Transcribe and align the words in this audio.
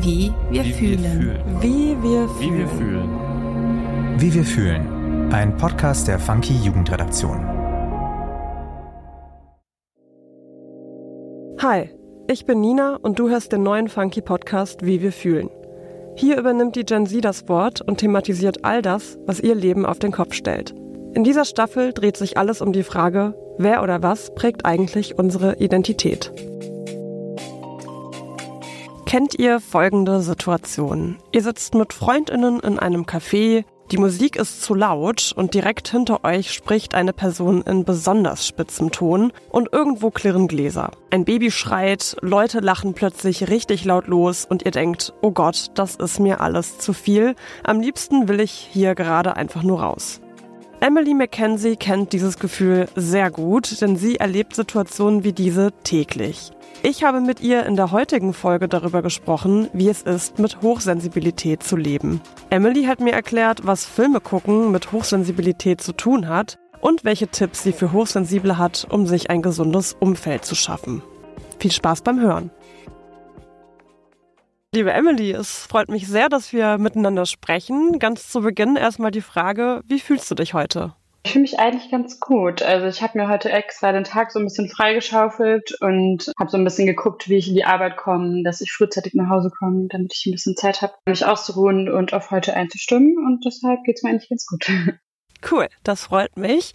Wie 0.00 0.32
wir 0.50 0.64
Wie 0.64 0.72
fühlen. 0.72 1.02
wir 1.02 1.10
fühlen. 1.10 1.42
Wie 1.60 2.02
wir 2.02 2.28
Wie 2.40 2.58
wir 2.58 2.68
fühlen. 2.68 2.68
fühlen. 2.68 4.20
Wie 4.20 4.34
wir 4.34 4.44
fühlen. 4.44 5.32
Ein 5.32 5.56
Podcast 5.56 6.08
der 6.08 6.18
Funky 6.18 6.54
Jugendredaktion. 6.54 7.38
Hi, 11.60 11.90
ich 12.28 12.46
bin 12.46 12.60
Nina 12.60 12.96
und 13.00 13.18
du 13.18 13.28
hörst 13.28 13.52
den 13.52 13.62
neuen 13.62 13.88
Funky 13.88 14.20
Podcast 14.20 14.84
Wie 14.86 15.02
wir 15.02 15.12
fühlen. 15.12 15.50
Hier 16.16 16.38
übernimmt 16.38 16.76
die 16.76 16.84
Gen 16.84 17.06
Z 17.06 17.24
das 17.24 17.48
Wort 17.48 17.80
und 17.80 17.98
thematisiert 17.98 18.64
all 18.64 18.82
das, 18.82 19.18
was 19.26 19.40
ihr 19.40 19.54
Leben 19.54 19.84
auf 19.86 19.98
den 19.98 20.12
Kopf 20.12 20.34
stellt. 20.34 20.74
In 21.14 21.24
dieser 21.24 21.44
Staffel 21.44 21.92
dreht 21.92 22.16
sich 22.16 22.36
alles 22.38 22.60
um 22.60 22.72
die 22.72 22.82
Frage, 22.82 23.34
wer 23.58 23.82
oder 23.82 24.02
was 24.02 24.34
prägt 24.34 24.64
eigentlich 24.64 25.18
unsere 25.18 25.56
Identität. 25.56 26.32
Kennt 29.08 29.38
ihr 29.38 29.58
folgende 29.58 30.20
Situation? 30.20 31.16
Ihr 31.32 31.42
sitzt 31.42 31.74
mit 31.74 31.94
Freundinnen 31.94 32.60
in 32.60 32.78
einem 32.78 33.04
Café, 33.04 33.64
die 33.90 33.96
Musik 33.96 34.36
ist 34.36 34.60
zu 34.60 34.74
laut 34.74 35.32
und 35.34 35.54
direkt 35.54 35.88
hinter 35.88 36.24
euch 36.24 36.52
spricht 36.52 36.94
eine 36.94 37.14
Person 37.14 37.62
in 37.62 37.86
besonders 37.86 38.46
spitzem 38.46 38.90
Ton 38.90 39.32
und 39.48 39.72
irgendwo 39.72 40.10
klirren 40.10 40.46
Gläser. 40.46 40.90
Ein 41.10 41.24
Baby 41.24 41.50
schreit, 41.50 42.18
Leute 42.20 42.60
lachen 42.60 42.92
plötzlich 42.92 43.48
richtig 43.48 43.86
laut 43.86 44.08
los 44.08 44.44
und 44.44 44.66
ihr 44.66 44.72
denkt, 44.72 45.14
oh 45.22 45.30
Gott, 45.30 45.70
das 45.72 45.96
ist 45.96 46.20
mir 46.20 46.42
alles 46.42 46.76
zu 46.76 46.92
viel. 46.92 47.34
Am 47.64 47.80
liebsten 47.80 48.28
will 48.28 48.40
ich 48.40 48.52
hier 48.52 48.94
gerade 48.94 49.38
einfach 49.38 49.62
nur 49.62 49.80
raus. 49.80 50.20
Emily 50.80 51.12
McKenzie 51.12 51.74
kennt 51.74 52.12
dieses 52.12 52.38
Gefühl 52.38 52.86
sehr 52.94 53.32
gut, 53.32 53.80
denn 53.80 53.96
sie 53.96 54.16
erlebt 54.16 54.54
Situationen 54.54 55.24
wie 55.24 55.32
diese 55.32 55.72
täglich. 55.82 56.52
Ich 56.84 57.02
habe 57.02 57.20
mit 57.20 57.40
ihr 57.40 57.66
in 57.66 57.74
der 57.74 57.90
heutigen 57.90 58.32
Folge 58.32 58.68
darüber 58.68 59.02
gesprochen, 59.02 59.68
wie 59.72 59.88
es 59.88 60.02
ist, 60.02 60.38
mit 60.38 60.62
Hochsensibilität 60.62 61.64
zu 61.64 61.74
leben. 61.74 62.20
Emily 62.50 62.84
hat 62.84 63.00
mir 63.00 63.12
erklärt, 63.12 63.66
was 63.66 63.86
Filme 63.86 64.20
gucken 64.20 64.70
mit 64.70 64.92
Hochsensibilität 64.92 65.80
zu 65.80 65.92
tun 65.94 66.28
hat 66.28 66.58
und 66.80 67.04
welche 67.04 67.26
Tipps 67.26 67.64
sie 67.64 67.72
für 67.72 67.92
Hochsensible 67.92 68.56
hat, 68.56 68.86
um 68.88 69.08
sich 69.08 69.30
ein 69.30 69.42
gesundes 69.42 69.96
Umfeld 69.98 70.44
zu 70.44 70.54
schaffen. 70.54 71.02
Viel 71.58 71.72
Spaß 71.72 72.02
beim 72.02 72.20
Hören. 72.20 72.52
Liebe 74.78 74.92
Emily, 74.92 75.32
es 75.32 75.66
freut 75.66 75.88
mich 75.88 76.06
sehr, 76.06 76.28
dass 76.28 76.52
wir 76.52 76.78
miteinander 76.78 77.26
sprechen. 77.26 77.98
Ganz 77.98 78.28
zu 78.28 78.42
Beginn 78.42 78.76
erstmal 78.76 79.10
die 79.10 79.22
Frage, 79.22 79.82
wie 79.88 79.98
fühlst 79.98 80.30
du 80.30 80.36
dich 80.36 80.54
heute? 80.54 80.94
Ich 81.24 81.32
fühle 81.32 81.42
mich 81.42 81.58
eigentlich 81.58 81.90
ganz 81.90 82.20
gut. 82.20 82.62
Also 82.62 82.86
ich 82.86 83.02
habe 83.02 83.18
mir 83.18 83.28
heute 83.28 83.50
extra 83.50 83.90
den 83.90 84.04
Tag 84.04 84.30
so 84.30 84.38
ein 84.38 84.44
bisschen 84.44 84.68
freigeschaufelt 84.68 85.76
und 85.80 86.30
habe 86.38 86.48
so 86.48 86.56
ein 86.56 86.62
bisschen 86.62 86.86
geguckt, 86.86 87.28
wie 87.28 87.38
ich 87.38 87.48
in 87.48 87.56
die 87.56 87.64
Arbeit 87.64 87.96
komme, 87.96 88.44
dass 88.44 88.60
ich 88.60 88.70
frühzeitig 88.70 89.14
nach 89.14 89.28
Hause 89.28 89.50
komme, 89.50 89.88
damit 89.88 90.12
ich 90.14 90.26
ein 90.26 90.32
bisschen 90.34 90.54
Zeit 90.54 90.80
habe, 90.80 90.92
mich 91.08 91.26
auszuruhen 91.26 91.88
und 91.92 92.14
auf 92.14 92.30
heute 92.30 92.54
einzustimmen. 92.54 93.16
Und 93.18 93.44
deshalb 93.44 93.82
geht's 93.82 94.04
mir 94.04 94.10
eigentlich 94.10 94.28
ganz 94.28 94.46
gut. 94.46 94.64
Cool, 95.48 95.68
das 95.84 96.04
freut 96.04 96.36
mich. 96.36 96.72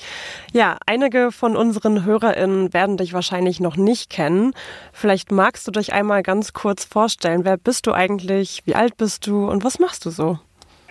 Ja, 0.53 0.77
einige 0.85 1.31
von 1.31 1.57
unseren 1.57 2.05
HörerInnen 2.05 2.73
werden 2.73 2.97
dich 2.97 3.13
wahrscheinlich 3.13 3.59
noch 3.59 3.75
nicht 3.75 4.09
kennen. 4.09 4.53
Vielleicht 4.93 5.31
magst 5.31 5.67
du 5.67 5.71
dich 5.71 5.91
einmal 5.91 6.23
ganz 6.23 6.53
kurz 6.53 6.85
vorstellen. 6.85 7.43
Wer 7.43 7.57
bist 7.57 7.87
du 7.87 7.91
eigentlich? 7.91 8.61
Wie 8.65 8.75
alt 8.75 8.95
bist 8.97 9.27
du 9.27 9.49
und 9.49 9.63
was 9.63 9.79
machst 9.79 10.05
du 10.05 10.11
so? 10.11 10.39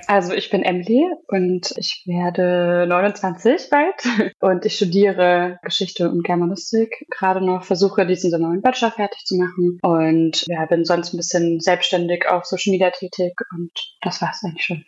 Also 0.06 0.32
ich 0.32 0.50
bin 0.50 0.62
Emily 0.62 1.04
und 1.28 1.72
ich 1.76 2.02
werde 2.06 2.86
29 2.88 3.70
bald 3.70 3.94
und 4.40 4.66
ich 4.66 4.76
studiere 4.76 5.58
Geschichte 5.62 6.10
und 6.10 6.24
Germanistik. 6.24 7.06
Gerade 7.10 7.44
noch 7.44 7.64
versuche, 7.64 8.06
diesen 8.06 8.30
Sommer 8.30 8.48
meinen 8.48 8.62
Bachelor 8.62 8.90
fertig 8.90 9.24
zu 9.24 9.36
machen 9.36 9.78
und 9.82 10.44
ja, 10.48 10.66
bin 10.66 10.84
sonst 10.84 11.14
ein 11.14 11.18
bisschen 11.18 11.60
selbstständig 11.60 12.28
auf 12.28 12.44
Social 12.44 12.72
Media 12.72 12.90
tätig 12.90 13.34
und 13.54 13.72
das 14.00 14.20
war's 14.20 14.42
eigentlich 14.44 14.64
schon. 14.64 14.84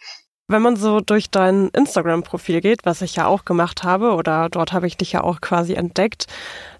Wenn 0.46 0.60
man 0.60 0.76
so 0.76 1.00
durch 1.00 1.30
dein 1.30 1.70
Instagram-Profil 1.70 2.60
geht, 2.60 2.84
was 2.84 3.00
ich 3.00 3.16
ja 3.16 3.26
auch 3.26 3.46
gemacht 3.46 3.82
habe, 3.82 4.12
oder 4.12 4.50
dort 4.50 4.74
habe 4.74 4.86
ich 4.86 4.98
dich 4.98 5.12
ja 5.12 5.24
auch 5.24 5.40
quasi 5.40 5.72
entdeckt, 5.72 6.26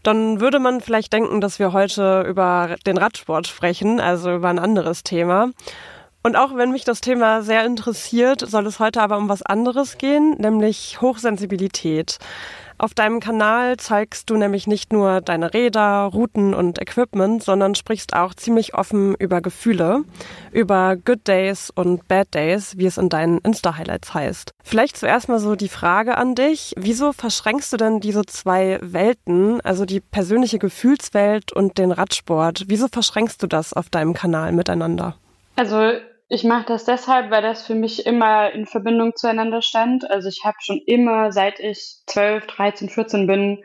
dann 0.03 0.39
würde 0.39 0.59
man 0.59 0.83
vielleicht 0.83 1.15
denken, 1.15 1.41
dass 1.41 1.59
wir 1.59 1.73
heute 1.73 2.27
über 2.29 2.77
den 2.85 2.99
Radsport 2.99 3.47
sprechen, 3.47 4.01
also 4.01 4.35
über 4.35 4.49
ein 4.51 4.59
anderes 4.59 5.03
Thema. 5.03 5.51
Und 6.23 6.37
auch 6.37 6.57
wenn 6.57 6.73
mich 6.73 6.85
das 6.85 7.01
Thema 7.01 7.41
sehr 7.41 7.65
interessiert, 7.65 8.41
soll 8.41 8.67
es 8.67 8.81
heute 8.81 9.01
aber 9.01 9.17
um 9.17 9.31
was 9.31 9.43
anderes 9.43 9.97
gehen, 9.97 10.37
nämlich 10.39 11.01
Hochsensibilität. 11.01 12.19
Auf 12.77 12.93
deinem 12.93 13.21
Kanal 13.21 13.77
zeigst 13.77 14.31
du 14.31 14.37
nämlich 14.37 14.67
nicht 14.67 14.93
nur 14.93 15.21
deine 15.21 15.55
Räder, 15.55 16.11
Routen 16.13 16.55
und 16.55 16.81
Equipment, 16.81 17.43
sondern 17.43 17.77
sprichst 17.77 18.15
auch 18.15 18.35
ziemlich 18.35 18.75
offen 18.75 19.15
über 19.15 19.41
Gefühle, 19.41 20.03
über 20.51 20.97
Good 20.97 21.29
Days 21.29 21.71
und 21.71 22.09
Bad 22.09 22.35
Days, 22.35 22.77
wie 22.77 22.87
es 22.87 22.99
in 22.99 23.09
deinen 23.09 23.39
Insta-Highlights 23.39 24.13
heißt. 24.13 24.51
Vielleicht 24.65 24.97
zuerst 24.97 25.29
mal 25.29 25.39
so 25.39 25.55
die 25.55 25.69
Frage 25.69 26.17
an 26.17 26.35
dich, 26.35 26.75
wieso 26.77 27.13
verschränkst 27.13 27.73
du 27.73 27.77
denn 27.77 28.01
diese 28.01 28.27
zwei 28.27 28.79
Welten, 28.83 29.61
also 29.61 29.85
die 29.85 30.01
persönliche 30.01 30.59
Gefühlswelt 30.59 31.53
und 31.53 31.79
den 31.79 31.93
Radsport? 31.93 32.65
Wieso 32.67 32.89
verschränkst 32.89 33.41
du 33.43 33.47
das 33.47 33.73
auf 33.73 33.89
deinem 33.89 34.15
Kanal 34.15 34.51
miteinander? 34.51 35.15
Also 35.57 35.93
ich 36.35 36.45
mache 36.45 36.67
das 36.67 36.85
deshalb, 36.85 37.31
weil 37.31 37.43
das 37.43 37.67
für 37.67 37.77
mich 37.77 38.07
immer 38.07 38.51
in 38.51 38.67
Verbindung 38.67 39.15
zueinander 39.15 39.63
stand. 39.63 40.11
Also 40.11 40.29
ich 40.29 40.43
habe 40.45 40.57
schon 40.61 40.81
immer, 40.87 41.31
seit 41.33 41.61
ich 41.61 42.03
12, 42.07 42.47
13, 42.47 42.89
14 42.89 43.27
bin, 43.27 43.63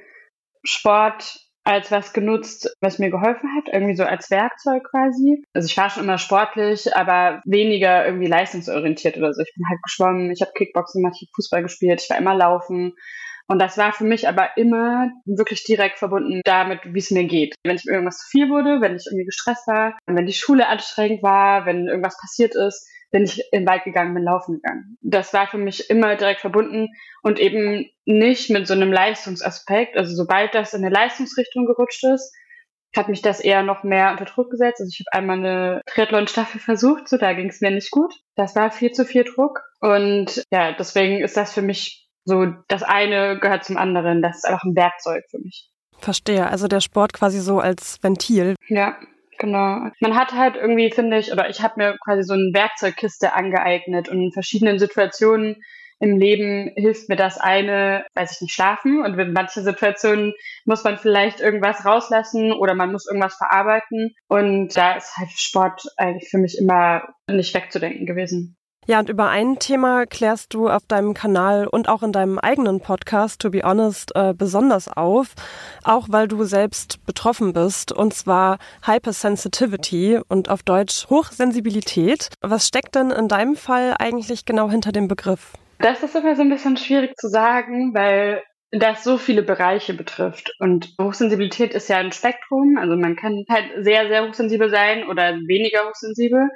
Sport 0.64 1.40
als 1.64 1.92
was 1.92 2.14
genutzt, 2.14 2.76
was 2.80 3.00
mir 3.00 3.10
geholfen 3.10 3.50
hat, 3.56 3.72
irgendwie 3.72 3.96
so 3.96 4.04
als 4.04 4.32
Werkzeug 4.32 4.84
quasi. 4.90 5.44
Also 5.54 5.66
ich 5.68 5.78
war 5.78 5.90
schon 5.90 6.04
immer 6.04 6.18
sportlich, 6.18 6.96
aber 6.96 7.42
weniger 7.46 8.06
irgendwie 8.06 8.28
leistungsorientiert 8.28 9.18
oder 9.18 9.34
so. 9.34 9.42
Ich 9.42 9.54
bin 9.56 9.66
halt 9.70 9.80
geschwommen, 9.84 10.32
ich 10.32 10.42
habe 10.42 10.52
Kickboxen 10.56 11.02
gemacht, 11.02 11.18
ich 11.20 11.28
habe 11.28 11.36
Fußball 11.36 11.64
gespielt, 11.64 12.02
ich 12.04 12.10
war 12.10 12.18
immer 12.18 12.36
laufen. 12.36 12.94
Und 13.50 13.60
das 13.60 13.80
war 13.80 13.92
für 13.94 14.04
mich 14.04 14.28
aber 14.28 14.58
immer 14.58 15.10
wirklich 15.26 15.64
direkt 15.64 15.98
verbunden 15.98 16.42
damit, 16.46 16.82
wie 16.86 17.00
es 17.00 17.10
mir 17.10 17.24
geht. 17.24 17.56
Wenn 17.64 17.78
ich 17.78 17.88
irgendwas 17.88 18.20
zu 18.20 18.28
viel 18.30 18.50
wurde, 18.50 18.80
wenn 18.80 18.96
ich 18.96 19.08
irgendwie 19.08 19.26
gestresst 19.26 19.68
war, 19.68 19.98
wenn 20.06 20.28
die 20.28 20.34
Schule 20.34 20.68
anstrengend 20.68 21.24
war, 21.24 21.66
wenn 21.66 21.88
irgendwas 21.88 22.16
passiert 22.22 22.54
ist, 22.56 22.88
bin 23.12 23.24
ich 23.24 23.40
in 23.52 23.62
den 23.62 23.68
Wald 23.68 23.86
gegangen, 23.86 24.14
bin 24.14 24.24
laufen 24.24 24.62
gegangen. 24.62 24.98
Das 25.02 25.34
war 25.34 25.48
für 25.48 25.58
mich 25.58 25.90
immer 25.90 26.16
direkt 26.16 26.42
verbunden 26.42 26.90
und 27.24 27.40
eben 27.40 27.90
nicht 28.06 28.52
mit 28.52 28.68
so 28.68 28.76
einem 28.76 28.94
Leistungsaspekt. 28.94 29.98
Also 29.98 30.14
sobald 30.16 30.54
das 30.54 30.76
in 30.76 30.86
eine 30.86 30.94
Leistungsrichtung 30.94 31.66
gerutscht 31.66 32.04
ist, 32.04 32.32
hat 32.96 33.10
mich 33.10 33.24
das 33.24 33.40
eher 33.40 33.64
noch 33.64 33.84
mehr 33.84 34.12
unter 34.12 34.26
Druck 34.26 34.52
gesetzt. 34.52 34.80
Also 34.80 34.92
ich 34.94 35.04
habe 35.08 35.18
einmal 35.18 35.38
eine 35.38 35.82
Triathlon-Staffel 35.88 36.62
versucht, 36.62 37.08
so 37.08 37.18
da 37.18 37.34
ging 37.34 37.50
es 37.50 37.62
mir 37.62 37.72
nicht 37.72 37.90
gut. 37.90 38.14
Das 38.36 38.56
war 38.56 38.72
viel 38.72 38.92
zu 38.92 39.06
viel 39.06 39.24
Druck. 39.24 39.62
Und 39.80 40.44
ja, 40.52 40.74
deswegen 40.74 41.24
ist 41.24 41.36
das 41.36 41.54
für 41.54 41.64
mich 41.64 42.09
so, 42.30 42.46
das 42.68 42.84
eine 42.84 43.40
gehört 43.40 43.66
zum 43.66 43.78
anderen. 43.78 44.22
Das 44.22 44.38
ist 44.38 44.46
einfach 44.46 44.64
ein 44.64 44.76
Werkzeug 44.76 45.24
für 45.30 45.40
mich. 45.40 45.70
Verstehe. 45.98 46.48
Also 46.48 46.68
der 46.68 46.80
Sport 46.80 47.12
quasi 47.12 47.40
so 47.40 47.60
als 47.60 47.98
Ventil. 48.02 48.56
Ja, 48.68 48.98
genau. 49.38 49.90
Man 50.00 50.16
hat 50.16 50.34
halt 50.34 50.56
irgendwie, 50.56 50.92
finde 50.92 51.18
ich, 51.18 51.34
oder 51.34 51.50
ich 51.50 51.62
habe 51.62 51.74
mir 51.78 51.98
quasi 52.04 52.24
so 52.24 52.34
eine 52.34 52.52
Werkzeugkiste 52.54 53.34
angeeignet 53.34 54.08
und 54.08 54.22
in 54.22 54.32
verschiedenen 54.32 54.80
Situationen 54.80 55.58
im 56.00 56.18
Leben 56.18 56.72
hilft 56.76 57.10
mir 57.10 57.18
das 57.18 57.38
eine, 57.38 58.06
weiß 58.16 58.36
ich 58.36 58.42
nicht, 58.42 58.54
schlafen. 58.54 59.04
Und 59.04 59.20
in 59.20 59.34
manchen 59.34 59.64
Situationen 59.64 60.34
muss 60.64 60.84
man 60.84 60.98
vielleicht 60.98 61.42
irgendwas 61.42 61.86
rauslassen 61.86 62.54
oder 62.54 62.74
man 62.74 62.92
muss 62.92 63.06
irgendwas 63.06 63.36
verarbeiten. 63.36 64.14
Und 64.28 64.78
da 64.78 64.94
ist 64.94 65.18
halt 65.18 65.32
Sport 65.32 65.84
eigentlich 65.98 66.30
für 66.30 66.38
mich 66.38 66.58
immer 66.58 67.04
nicht 67.30 67.54
wegzudenken 67.54 68.06
gewesen. 68.06 68.56
Ja, 68.90 68.98
und 68.98 69.08
über 69.08 69.30
ein 69.30 69.60
Thema 69.60 70.08
klärst 70.08 70.56
du 70.56 70.68
auf 70.68 70.82
deinem 70.88 71.14
Kanal 71.14 71.68
und 71.68 71.88
auch 71.88 72.02
in 72.02 72.12
deinem 72.12 72.40
eigenen 72.40 72.80
Podcast, 72.80 73.40
To 73.40 73.52
Be 73.52 73.62
Honest, 73.62 74.16
äh, 74.16 74.34
besonders 74.36 74.88
auf, 74.88 75.36
auch 75.84 76.08
weil 76.10 76.28
du 76.28 76.44
selbst 76.44 77.06
betroffen 77.06 77.54
bist, 77.54 77.92
und 77.92 78.16
zwar 78.16 78.58
Hypersensitivity 78.84 80.20
und 80.28 80.50
auf 80.50 80.64
Deutsch 80.64 81.08
Hochsensibilität. 81.08 82.30
Was 82.42 82.68
steckt 82.68 82.96
denn 82.96 83.12
in 83.12 83.28
deinem 83.28 83.56
Fall 83.56 83.94
eigentlich 84.00 84.46
genau 84.46 84.72
hinter 84.72 84.92
dem 84.92 85.08
Begriff? 85.08 85.54
Das 85.78 86.02
ist 86.02 86.16
immer 86.16 86.36
so 86.36 86.42
ein 86.42 86.50
bisschen 86.50 86.76
schwierig 86.76 87.16
zu 87.16 87.28
sagen, 87.28 87.94
weil 87.94 88.42
das 88.72 89.04
so 89.04 89.20
viele 89.20 89.44
Bereiche 89.44 89.94
betrifft. 89.94 90.56
Und 90.58 90.96
Hochsensibilität 91.00 91.76
ist 91.76 91.90
ja 91.90 91.98
ein 91.98 92.12
Spektrum. 92.12 92.80
Also 92.80 92.96
man 92.96 93.16
kann 93.16 93.46
halt 93.52 93.66
sehr, 93.84 94.08
sehr 94.08 94.28
hochsensibel 94.28 94.72
sein 94.72 95.08
oder 95.08 95.36
weniger 95.46 95.88
hochsensibel. 95.88 96.50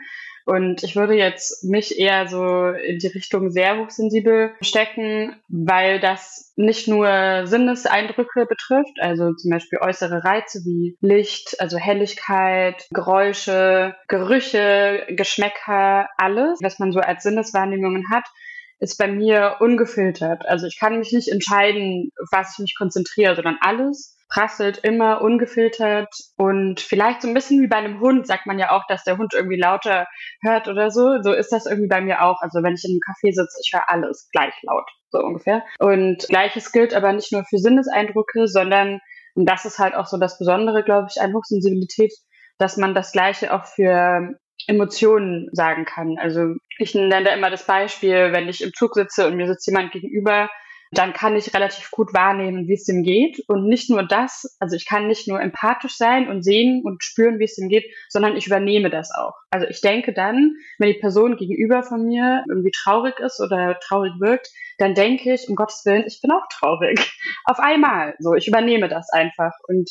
Und 0.46 0.84
ich 0.84 0.96
würde 0.96 1.14
jetzt 1.16 1.64
mich 1.64 1.98
eher 1.98 2.28
so 2.28 2.68
in 2.68 3.00
die 3.00 3.08
Richtung 3.08 3.50
sehr 3.50 3.80
hochsensibel 3.80 4.52
stecken, 4.62 5.36
weil 5.48 6.00
das 6.00 6.54
nicht 6.56 6.88
nur 6.88 7.44
Sinneseindrücke 7.46 8.46
betrifft, 8.46 8.98
also 9.00 9.34
zum 9.34 9.52
Beispiel 9.52 9.80
äußere 9.82 10.24
Reize 10.24 10.60
wie 10.66 10.98
Licht, 11.02 11.60
also 11.60 11.78
Helligkeit, 11.78 12.88
Geräusche, 12.92 13.96
Gerüche, 14.08 15.06
Geschmäcker, 15.10 16.08
alles, 16.18 16.60
was 16.62 16.80
man 16.80 16.92
so 16.92 17.00
als 17.00 17.24
Sinneswahrnehmungen 17.24 18.04
hat, 18.12 18.26
ist 18.80 18.98
bei 18.98 19.08
mir 19.08 19.58
ungefiltert. 19.62 20.46
Also 20.46 20.68
ich 20.68 20.78
kann 20.78 21.00
mich 21.00 21.14
nicht 21.14 21.30
entscheiden, 21.30 22.12
was 22.32 22.54
ich 22.54 22.60
mich 22.60 22.76
konzentriere, 22.78 23.36
sondern 23.36 23.58
alles 23.62 24.18
prasselt 24.34 24.80
immer 24.80 25.22
ungefiltert 25.22 26.10
und 26.38 26.80
vielleicht 26.82 27.22
so 27.22 27.28
ein 27.28 27.36
bisschen 27.36 27.62
wie 27.62 27.68
bei 27.68 27.76
einem 27.78 28.00
Hund 28.00 28.26
sagt 28.26 28.48
man 28.48 28.58
ja 28.58 28.72
auch, 28.72 28.84
dass 28.88 29.04
der 29.04 29.18
Hund 29.18 29.34
irgendwie 29.36 29.60
lauter 29.60 30.08
hört 30.42 30.68
oder 30.68 30.90
so. 30.90 31.22
So 31.22 31.34
ist 31.34 31.52
das 31.52 31.68
irgendwie 31.68 31.88
bei 31.88 32.02
mir 32.02 32.24
auch. 32.24 32.42
Also 32.42 32.64
wenn 32.64 32.74
ich 32.74 32.84
in 32.84 32.92
einem 32.92 33.00
Café 33.00 33.32
sitze, 33.32 33.62
ich 33.64 33.72
höre 33.74 33.88
alles 33.90 34.30
gleich 34.32 34.56
laut, 34.64 34.90
so 35.12 35.20
ungefähr. 35.20 35.64
Und 35.78 36.26
gleiches 36.30 36.72
gilt 36.72 36.96
aber 36.96 37.14
nicht 37.14 37.32
nur 37.32 37.44
für 37.44 37.60
Sinneseindrücke, 37.60 38.48
sondern, 38.48 39.02
und 39.36 39.48
das 39.48 39.66
ist 39.66 39.78
halt 39.78 39.94
auch 39.94 40.08
so 40.08 40.18
das 40.18 40.40
Besondere, 40.40 40.84
glaube 40.84 41.10
ich, 41.12 41.22
an 41.22 41.34
Hochsensibilität, 41.34 42.14
dass 42.58 42.78
man 42.78 42.96
das 42.96 43.12
Gleiche 43.12 43.54
auch 43.54 43.66
für 43.66 44.34
Emotionen 44.66 45.50
sagen 45.52 45.86
kann. 45.86 46.18
Also 46.18 46.56
ich 46.80 46.96
nenne 46.96 47.24
da 47.24 47.34
immer 47.34 47.52
das 47.52 47.68
Beispiel, 47.68 48.32
wenn 48.32 48.50
ich 48.50 48.64
im 48.64 48.74
Zug 48.74 48.96
sitze 48.96 49.28
und 49.28 49.36
mir 49.36 49.46
sitzt 49.46 49.68
jemand 49.68 49.92
gegenüber, 49.92 50.50
dann 50.98 51.14
kann 51.14 51.36
ich 51.36 51.54
relativ 51.54 51.92
gut 51.92 52.14
wahrnehmen, 52.14 52.68
wie 52.68 52.74
es 52.74 52.88
ihm 52.88 53.04
geht. 53.04 53.44
Und 53.48 53.68
nicht 53.68 53.90
nur 53.90 54.04
das, 54.04 54.56
also 54.60 54.76
ich 54.76 54.86
kann 54.86 55.08
nicht 55.08 55.28
nur 55.28 55.42
empathisch 55.42 55.96
sein 55.96 56.30
und 56.30 56.44
sehen 56.44 56.82
und 56.84 57.04
spüren, 57.04 57.40
wie 57.40 57.46
es 57.46 57.58
ihm 57.58 57.70
geht, 57.70 57.86
sondern 58.10 58.36
ich 58.36 58.48
übernehme 58.48 58.90
das 58.90 59.12
auch. 59.12 59.34
Also 59.50 59.68
ich 59.68 59.82
denke 59.82 60.14
dann, 60.14 60.56
wenn 60.80 60.94
die 60.94 61.00
Person 61.00 61.38
gegenüber 61.38 61.84
von 61.84 62.06
mir 62.06 62.44
irgendwie 62.50 62.72
traurig 62.72 63.20
ist 63.20 63.40
oder 63.40 63.80
traurig 63.80 64.14
wirkt, 64.20 64.50
dann 64.78 64.96
denke 64.96 65.34
ich, 65.34 65.48
um 65.48 65.56
Gottes 65.56 65.84
Willen, 65.86 66.06
ich 66.08 66.20
bin 66.22 66.32
auch 66.32 66.48
traurig. 66.50 67.00
Auf 67.46 67.60
einmal. 67.60 68.16
So, 68.20 68.34
ich 68.34 68.48
übernehme 68.48 68.90
das 68.90 69.10
einfach. 69.10 69.54
Und 69.68 69.90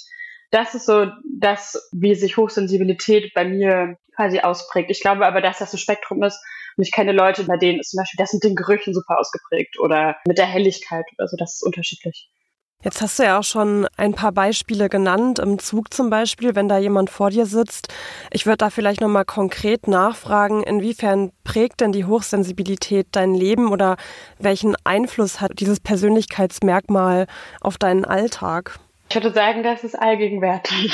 das 0.53 0.75
ist 0.75 0.87
so 0.87 1.07
das, 1.25 1.91
wie 1.93 2.15
sich 2.15 2.37
Hochsensibilität 2.37 3.35
bei 3.35 3.45
mir 3.45 3.97
quasi 4.15 4.41
ausprägt. 4.41 4.91
Ich 4.91 5.01
glaube 5.01 5.27
aber, 5.27 5.41
dass 5.41 5.59
das 5.59 5.73
ein 5.73 5.79
Spektrum 5.79 6.23
ist, 6.23 6.39
und 6.77 6.85
ich 6.85 6.93
kenne 6.93 7.13
Leute, 7.13 7.45
bei 7.45 7.57
denen 7.57 7.81
ist 7.81 7.91
zum 7.91 7.99
Beispiel 7.99 8.19
das 8.19 8.33
mit 8.33 8.45
den 8.45 8.57
Gerüchen 8.57 8.95
super 8.95 9.19
ausgeprägt 9.19 9.79
oder 9.79 10.17
mit 10.27 10.39
der 10.39 10.47
Helligkeit 10.47 11.05
oder 11.19 11.29
so. 11.29 11.37
Das 11.37 11.55
ist 11.55 11.63
unterschiedlich. 11.63 12.31
Jetzt 12.83 13.01
hast 13.01 13.19
du 13.19 13.23
ja 13.23 13.39
auch 13.39 13.45
schon 13.45 13.87
ein 13.97 14.13
paar 14.13 14.33
Beispiele 14.33 14.89
genannt, 14.89 15.39
im 15.39 15.61
Zug 15.61 15.95
zum 15.95 16.11
Beispiel, 16.11 16.57
wenn 16.57 16.69
da 16.69 16.79
jemand 16.79 17.11
vor 17.11 17.31
dir 17.31 17.47
sitzt. 17.47 17.89
Ich 18.33 18.45
würde 18.45 18.57
da 18.57 18.71
vielleicht 18.71 19.01
nochmal 19.01 19.25
konkret 19.25 19.87
nachfragen, 19.87 20.65
inwiefern 20.65 21.31
prägt 21.45 21.81
denn 21.81 21.93
die 21.93 22.07
Hochsensibilität 22.07 23.07
dein 23.13 23.35
Leben 23.35 23.71
oder 23.71 23.97
welchen 24.41 24.75
Einfluss 24.83 25.41
hat 25.41 25.61
dieses 25.61 25.79
Persönlichkeitsmerkmal 25.79 27.29
auf 27.61 27.79
deinen 27.79 28.05
Alltag? 28.05 28.81
Ich 29.13 29.17
würde 29.17 29.35
sagen, 29.35 29.63
das 29.63 29.85
ist 29.85 29.95
allgegenwärtig. 29.95 30.91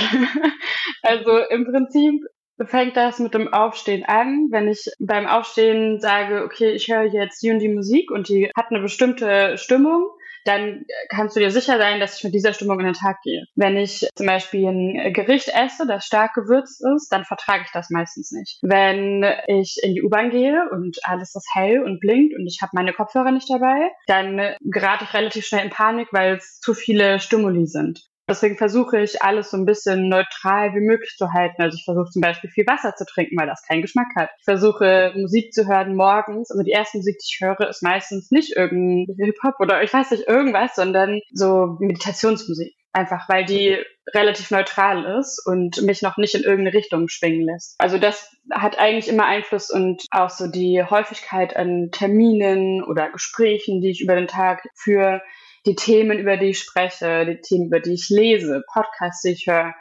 also 1.02 1.38
im 1.50 1.64
Prinzip 1.64 2.20
fängt 2.66 2.96
das 2.96 3.20
mit 3.20 3.32
dem 3.32 3.46
Aufstehen 3.46 4.04
an. 4.04 4.48
Wenn 4.50 4.66
ich 4.66 4.90
beim 4.98 5.28
Aufstehen 5.28 6.00
sage, 6.00 6.42
okay, 6.42 6.72
ich 6.72 6.88
höre 6.88 7.04
jetzt 7.04 7.40
die 7.44 7.52
und 7.52 7.60
die 7.60 7.68
Musik 7.68 8.10
und 8.10 8.28
die 8.28 8.50
hat 8.56 8.70
eine 8.70 8.80
bestimmte 8.80 9.56
Stimmung, 9.56 10.10
dann 10.48 10.84
kannst 11.10 11.36
du 11.36 11.40
dir 11.40 11.50
sicher 11.50 11.78
sein, 11.78 12.00
dass 12.00 12.16
ich 12.16 12.24
mit 12.24 12.34
dieser 12.34 12.52
Stimmung 12.52 12.80
in 12.80 12.86
den 12.86 12.94
Tag 12.94 13.20
gehe. 13.22 13.44
Wenn 13.54 13.76
ich 13.76 14.08
zum 14.14 14.26
Beispiel 14.26 14.66
ein 14.66 15.12
Gericht 15.12 15.48
esse, 15.48 15.86
das 15.86 16.04
stark 16.06 16.34
gewürzt 16.34 16.82
ist, 16.94 17.08
dann 17.10 17.24
vertrage 17.24 17.64
ich 17.66 17.72
das 17.72 17.90
meistens 17.90 18.32
nicht. 18.32 18.58
Wenn 18.62 19.24
ich 19.46 19.78
in 19.82 19.94
die 19.94 20.02
U-Bahn 20.02 20.30
gehe 20.30 20.68
und 20.72 20.98
alles 21.02 21.34
ist 21.34 21.48
hell 21.52 21.82
und 21.82 22.00
blinkt 22.00 22.34
und 22.34 22.46
ich 22.46 22.60
habe 22.62 22.70
meine 22.74 22.92
Kopfhörer 22.92 23.30
nicht 23.30 23.50
dabei, 23.50 23.90
dann 24.06 24.54
gerate 24.60 25.04
ich 25.04 25.14
relativ 25.14 25.46
schnell 25.46 25.64
in 25.64 25.70
Panik, 25.70 26.08
weil 26.12 26.36
es 26.36 26.60
zu 26.60 26.74
viele 26.74 27.20
Stimuli 27.20 27.66
sind. 27.66 28.08
Deswegen 28.28 28.56
versuche 28.56 29.00
ich 29.00 29.22
alles 29.22 29.50
so 29.50 29.56
ein 29.56 29.64
bisschen 29.64 30.08
neutral 30.08 30.74
wie 30.74 30.86
möglich 30.86 31.14
zu 31.16 31.32
halten. 31.32 31.62
Also 31.62 31.76
ich 31.76 31.84
versuche 31.84 32.10
zum 32.10 32.20
Beispiel 32.20 32.50
viel 32.50 32.66
Wasser 32.66 32.94
zu 32.94 33.06
trinken, 33.06 33.38
weil 33.38 33.46
das 33.46 33.62
keinen 33.62 33.82
Geschmack 33.82 34.08
hat. 34.16 34.30
Ich 34.38 34.44
versuche 34.44 35.12
Musik 35.16 35.52
zu 35.52 35.66
hören 35.66 35.94
morgens. 35.94 36.50
Also 36.50 36.62
die 36.62 36.70
erste 36.70 36.98
Musik, 36.98 37.16
die 37.18 37.26
ich 37.26 37.40
höre, 37.40 37.68
ist 37.68 37.82
meistens 37.82 38.30
nicht 38.30 38.54
irgendein 38.54 39.16
Hip-Hop 39.24 39.54
oder 39.60 39.82
ich 39.82 39.92
weiß 39.92 40.10
nicht 40.10 40.28
irgendwas, 40.28 40.74
sondern 40.74 41.20
so 41.32 41.76
Meditationsmusik. 41.80 42.74
Einfach 42.92 43.28
weil 43.28 43.44
die 43.44 43.78
relativ 44.14 44.50
neutral 44.50 45.18
ist 45.18 45.42
und 45.46 45.80
mich 45.82 46.02
noch 46.02 46.16
nicht 46.16 46.34
in 46.34 46.42
irgendeine 46.42 46.76
Richtung 46.76 47.08
schwingen 47.08 47.42
lässt. 47.42 47.76
Also 47.78 47.98
das 47.98 48.30
hat 48.50 48.78
eigentlich 48.78 49.08
immer 49.08 49.26
Einfluss 49.26 49.70
und 49.70 50.04
auch 50.10 50.30
so 50.30 50.46
die 50.46 50.82
Häufigkeit 50.82 51.56
an 51.56 51.90
Terminen 51.92 52.82
oder 52.82 53.10
Gesprächen, 53.10 53.80
die 53.80 53.90
ich 53.90 54.00
über 54.02 54.14
den 54.14 54.26
Tag 54.26 54.66
führe, 54.74 55.22
die 55.66 55.74
Themen, 55.74 56.18
über 56.18 56.36
die 56.36 56.50
ich 56.50 56.58
spreche, 56.58 57.26
die 57.26 57.40
Themen, 57.40 57.66
über 57.66 57.80
die 57.80 57.94
ich 57.94 58.08
lese, 58.08 58.62
Podcasts, 58.72 59.22
die 59.22 59.32
ich 59.32 59.46
höre, 59.46 59.74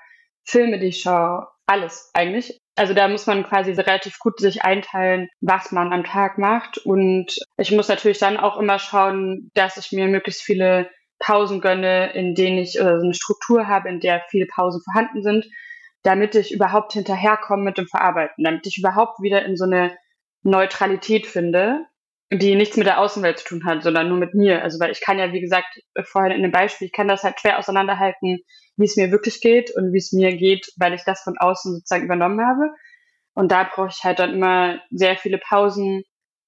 Filme, 0.43 0.79
die 0.79 0.87
ich 0.87 1.01
schaue, 1.01 1.47
alles 1.65 2.09
eigentlich. 2.13 2.59
Also 2.75 2.93
da 2.93 3.07
muss 3.07 3.25
man 3.25 3.43
quasi 3.43 3.71
relativ 3.71 4.19
gut 4.19 4.39
sich 4.39 4.63
einteilen, 4.63 5.29
was 5.41 5.71
man 5.71 5.91
am 5.91 6.03
Tag 6.03 6.37
macht. 6.37 6.77
Und 6.77 7.35
ich 7.57 7.71
muss 7.71 7.87
natürlich 7.87 8.19
dann 8.19 8.37
auch 8.37 8.57
immer 8.57 8.79
schauen, 8.79 9.49
dass 9.55 9.77
ich 9.77 9.91
mir 9.91 10.07
möglichst 10.07 10.43
viele 10.43 10.89
Pausen 11.19 11.59
gönne, 11.59 12.13
in 12.13 12.35
denen 12.35 12.59
ich 12.59 12.79
oder 12.79 12.99
so 12.99 13.05
eine 13.05 13.15
Struktur 13.15 13.67
habe, 13.67 13.89
in 13.89 13.99
der 13.99 14.23
viele 14.29 14.45
Pausen 14.45 14.81
vorhanden 14.83 15.23
sind, 15.23 15.45
damit 16.03 16.35
ich 16.35 16.53
überhaupt 16.53 16.93
hinterherkomme 16.93 17.63
mit 17.63 17.77
dem 17.77 17.87
Verarbeiten, 17.87 18.43
damit 18.43 18.67
ich 18.67 18.77
überhaupt 18.77 19.21
wieder 19.21 19.43
in 19.43 19.57
so 19.57 19.65
eine 19.65 19.97
Neutralität 20.43 21.25
finde, 21.25 21.85
die 22.31 22.55
nichts 22.55 22.75
mit 22.75 22.87
der 22.87 22.99
Außenwelt 22.99 23.39
zu 23.39 23.45
tun 23.45 23.65
hat, 23.65 23.83
sondern 23.83 24.09
nur 24.09 24.17
mit 24.17 24.33
mir. 24.33 24.61
Also 24.61 24.79
weil 24.79 24.91
ich 24.91 25.01
kann 25.01 25.19
ja, 25.19 25.31
wie 25.31 25.41
gesagt, 25.41 25.79
vorhin 26.03 26.33
in 26.33 26.41
dem 26.41 26.51
Beispiel, 26.51 26.87
ich 26.87 26.93
kann 26.93 27.07
das 27.07 27.23
halt 27.23 27.39
schwer 27.39 27.57
auseinanderhalten, 27.57 28.39
wie 28.75 28.85
es 28.85 28.97
mir 28.97 29.11
wirklich 29.11 29.41
geht 29.41 29.75
und 29.75 29.93
wie 29.93 29.97
es 29.97 30.11
mir 30.11 30.35
geht, 30.35 30.67
weil 30.77 30.93
ich 30.93 31.03
das 31.05 31.21
von 31.21 31.37
außen 31.37 31.73
sozusagen 31.73 32.05
übernommen 32.05 32.45
habe. 32.45 32.71
Und 33.33 33.51
da 33.51 33.63
brauche 33.63 33.89
ich 33.89 34.03
halt 34.03 34.19
dann 34.19 34.33
immer 34.33 34.81
sehr 34.89 35.15
viele 35.15 35.37
Pausen 35.37 36.03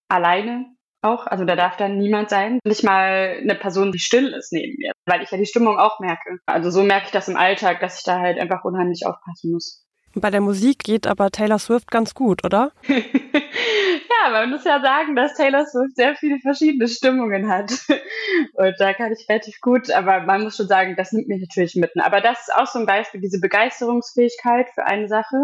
alleine 0.10 0.66
auch. 1.02 1.28
Also 1.28 1.46
da 1.46 1.56
darf 1.56 1.78
dann 1.78 1.98
niemand 1.98 2.30
sein. 2.30 2.60
Nicht 2.64 2.84
mal 2.84 3.38
eine 3.42 3.56
Person, 3.56 3.92
die 3.92 4.00
still 4.00 4.34
ist 4.34 4.52
neben 4.52 4.76
mir, 4.78 4.92
weil 5.06 5.22
ich 5.22 5.32
ja 5.32 5.38
die 5.38 5.46
Stimmung 5.46 5.78
auch 5.78 6.00
merke. 6.00 6.40
Also 6.46 6.72
so 6.72 6.84
merke 6.84 7.06
ich 7.06 7.12
das 7.12 7.30
im 7.30 7.38
Alltag, 7.38 7.80
dass 7.80 8.00
ich 8.00 8.04
da 8.04 8.20
halt 8.20 8.40
einfach 8.40 8.64
unheimlich 8.66 9.06
aufpassen 9.06 9.52
muss. 9.52 9.86
Bei 10.16 10.32
der 10.32 10.42
Musik 10.42 10.80
geht 10.80 11.06
aber 11.06 11.30
Taylor 11.30 11.60
Swift 11.60 11.92
ganz 11.92 12.16
gut, 12.16 12.44
oder? 12.44 12.72
ja, 14.10 14.30
man 14.32 14.50
muss 14.50 14.64
ja 14.64 14.82
sagen, 14.82 15.16
dass 15.16 15.36
Taylor 15.36 15.66
Swift 15.66 15.96
sehr 15.96 16.16
viele 16.16 16.40
verschiedene 16.40 16.88
Stimmungen 16.88 17.50
hat. 17.50 17.72
Und 18.54 18.76
da 18.80 18.94
kann 18.94 19.12
ich 19.12 19.28
relativ 19.30 19.62
gut, 19.62 19.92
aber 19.92 20.22
man 20.22 20.44
muss 20.44 20.58
schon 20.58 20.68
sagen, 20.68 20.96
das 20.96 21.12
nimmt 21.12 21.28
mich 21.28 21.42
natürlich 21.42 21.76
mitten. 21.76 22.00
Aber 22.00 22.22
das 22.22 22.42
ist 22.42 22.54
auch 22.56 22.68
so 22.68 22.80
ein 22.80 22.86
Beispiel, 22.86 23.22
diese 23.22 23.40
Begeisterungsfähigkeit 23.40 24.70
für 24.74 24.86
eine 24.86 25.08
Sache, 25.08 25.38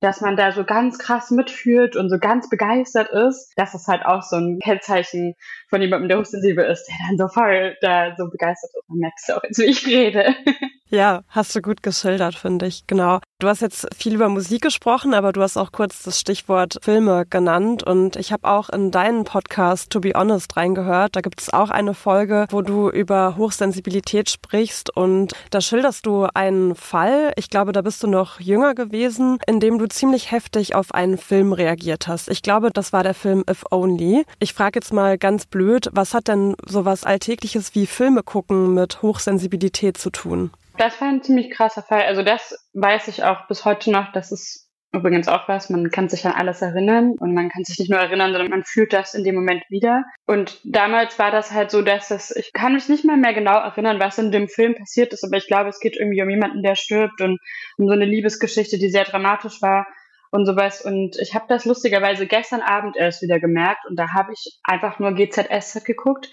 dass 0.00 0.20
man 0.20 0.36
da 0.36 0.52
so 0.52 0.64
ganz 0.64 0.98
krass 0.98 1.30
mitfühlt 1.30 1.96
und 1.96 2.10
so 2.10 2.18
ganz 2.18 2.48
begeistert 2.48 3.10
ist. 3.10 3.52
Das 3.56 3.74
ist 3.74 3.88
halt 3.88 4.04
auch 4.04 4.22
so 4.22 4.36
ein 4.36 4.58
Kennzeichen 4.62 5.34
von 5.68 5.80
jemandem, 5.80 6.08
der 6.08 6.18
hochsensibel 6.18 6.64
ist, 6.64 6.86
der 6.86 6.96
dann 7.08 7.18
so 7.18 7.28
voll 7.32 7.76
da 7.80 8.14
so 8.16 8.28
begeistert 8.28 8.70
ist. 8.74 8.88
Man 8.88 8.98
merkt 8.98 9.18
es 9.22 9.34
auch 9.34 9.42
jetzt, 9.42 9.58
wie 9.58 9.64
ich 9.64 9.86
rede. 9.86 10.34
Ja, 10.88 11.22
hast 11.28 11.56
du 11.56 11.62
gut 11.62 11.82
geschildert, 11.82 12.36
finde 12.36 12.66
ich. 12.66 12.86
Genau. 12.86 13.18
Du 13.40 13.48
hast 13.48 13.60
jetzt 13.60 13.88
viel 13.94 14.14
über 14.14 14.28
Musik 14.28 14.62
gesprochen, 14.62 15.14
aber 15.14 15.32
du 15.32 15.42
hast 15.42 15.56
auch 15.56 15.72
kurz 15.72 16.04
das 16.04 16.20
Stichwort 16.20 16.78
Filme 16.80 17.26
genannt 17.28 17.82
und 17.82 18.14
ich 18.14 18.32
habe 18.32 18.48
auch 18.48 18.68
in 18.68 18.92
deinen 18.92 19.24
Podcast 19.24 19.90
To 19.90 20.00
Be 20.00 20.12
Honest 20.14 20.56
reingehört. 20.56 21.16
Da 21.16 21.22
gibt 21.22 21.40
es 21.40 21.52
auch 21.52 21.70
eine 21.70 21.92
Folge, 21.92 22.46
wo 22.50 22.62
du 22.62 22.88
über 22.88 23.36
Hochsensibilität 23.36 24.30
sprichst 24.30 24.96
und 24.96 25.32
da 25.50 25.60
schilderst 25.60 26.06
du 26.06 26.28
einen 26.34 26.76
Fall, 26.76 27.32
ich 27.34 27.50
glaube, 27.50 27.72
da 27.72 27.82
bist 27.82 28.02
du 28.04 28.06
noch 28.06 28.38
jünger 28.38 28.74
gewesen, 28.74 29.38
in 29.48 29.58
dem 29.58 29.78
du 29.78 29.85
ziemlich 29.88 30.30
heftig 30.30 30.74
auf 30.74 30.94
einen 30.94 31.18
Film 31.18 31.52
reagiert 31.52 32.08
hast. 32.08 32.28
Ich 32.28 32.42
glaube, 32.42 32.70
das 32.70 32.92
war 32.92 33.02
der 33.02 33.14
Film 33.14 33.44
If 33.50 33.64
Only. 33.70 34.24
Ich 34.38 34.54
frage 34.54 34.78
jetzt 34.78 34.92
mal 34.92 35.18
ganz 35.18 35.46
blöd, 35.46 35.88
was 35.92 36.14
hat 36.14 36.28
denn 36.28 36.56
sowas 36.66 37.04
Alltägliches 37.04 37.74
wie 37.74 37.86
Filme 37.86 38.22
gucken 38.22 38.74
mit 38.74 39.02
Hochsensibilität 39.02 39.96
zu 39.96 40.10
tun? 40.10 40.50
Das 40.78 41.00
war 41.00 41.08
ein 41.08 41.22
ziemlich 41.22 41.50
krasser 41.50 41.82
Fall. 41.82 42.02
Also 42.02 42.22
das 42.22 42.54
weiß 42.74 43.08
ich 43.08 43.24
auch 43.24 43.46
bis 43.48 43.64
heute 43.64 43.90
noch. 43.90 44.12
Das 44.12 44.32
ist 44.32 44.65
übrigens 44.96 45.28
auch 45.28 45.48
was. 45.48 45.70
Man 45.70 45.90
kann 45.90 46.08
sich 46.08 46.26
an 46.26 46.32
alles 46.32 46.62
erinnern 46.62 47.14
und 47.18 47.34
man 47.34 47.48
kann 47.48 47.64
sich 47.64 47.78
nicht 47.78 47.90
nur 47.90 48.00
erinnern, 48.00 48.32
sondern 48.32 48.50
man 48.50 48.64
fühlt 48.64 48.92
das 48.92 49.14
in 49.14 49.24
dem 49.24 49.34
Moment 49.34 49.62
wieder. 49.68 50.04
Und 50.26 50.58
damals 50.64 51.18
war 51.18 51.30
das 51.30 51.52
halt 51.52 51.70
so, 51.70 51.82
dass 51.82 52.08
das, 52.08 52.34
ich 52.34 52.52
kann 52.52 52.74
mich 52.74 52.88
nicht 52.88 53.04
mal 53.04 53.16
mehr 53.16 53.34
genau 53.34 53.58
erinnern, 53.58 54.00
was 54.00 54.18
in 54.18 54.32
dem 54.32 54.48
Film 54.48 54.74
passiert 54.74 55.12
ist, 55.12 55.24
aber 55.24 55.36
ich 55.36 55.46
glaube, 55.46 55.68
es 55.68 55.80
geht 55.80 55.96
irgendwie 55.96 56.22
um 56.22 56.30
jemanden, 56.30 56.62
der 56.62 56.74
stirbt 56.74 57.20
und 57.20 57.38
um 57.78 57.86
so 57.86 57.92
eine 57.92 58.04
Liebesgeschichte, 58.04 58.78
die 58.78 58.90
sehr 58.90 59.04
dramatisch 59.04 59.62
war 59.62 59.86
und 60.30 60.46
sowas. 60.46 60.80
Und 60.80 61.16
ich 61.20 61.34
habe 61.34 61.46
das 61.48 61.64
lustigerweise 61.64 62.26
gestern 62.26 62.60
Abend 62.60 62.96
erst 62.96 63.22
wieder 63.22 63.38
gemerkt 63.38 63.86
und 63.88 63.96
da 63.96 64.12
habe 64.14 64.32
ich 64.32 64.58
einfach 64.64 64.98
nur 64.98 65.14
GZSZ 65.14 65.84
geguckt 65.84 66.30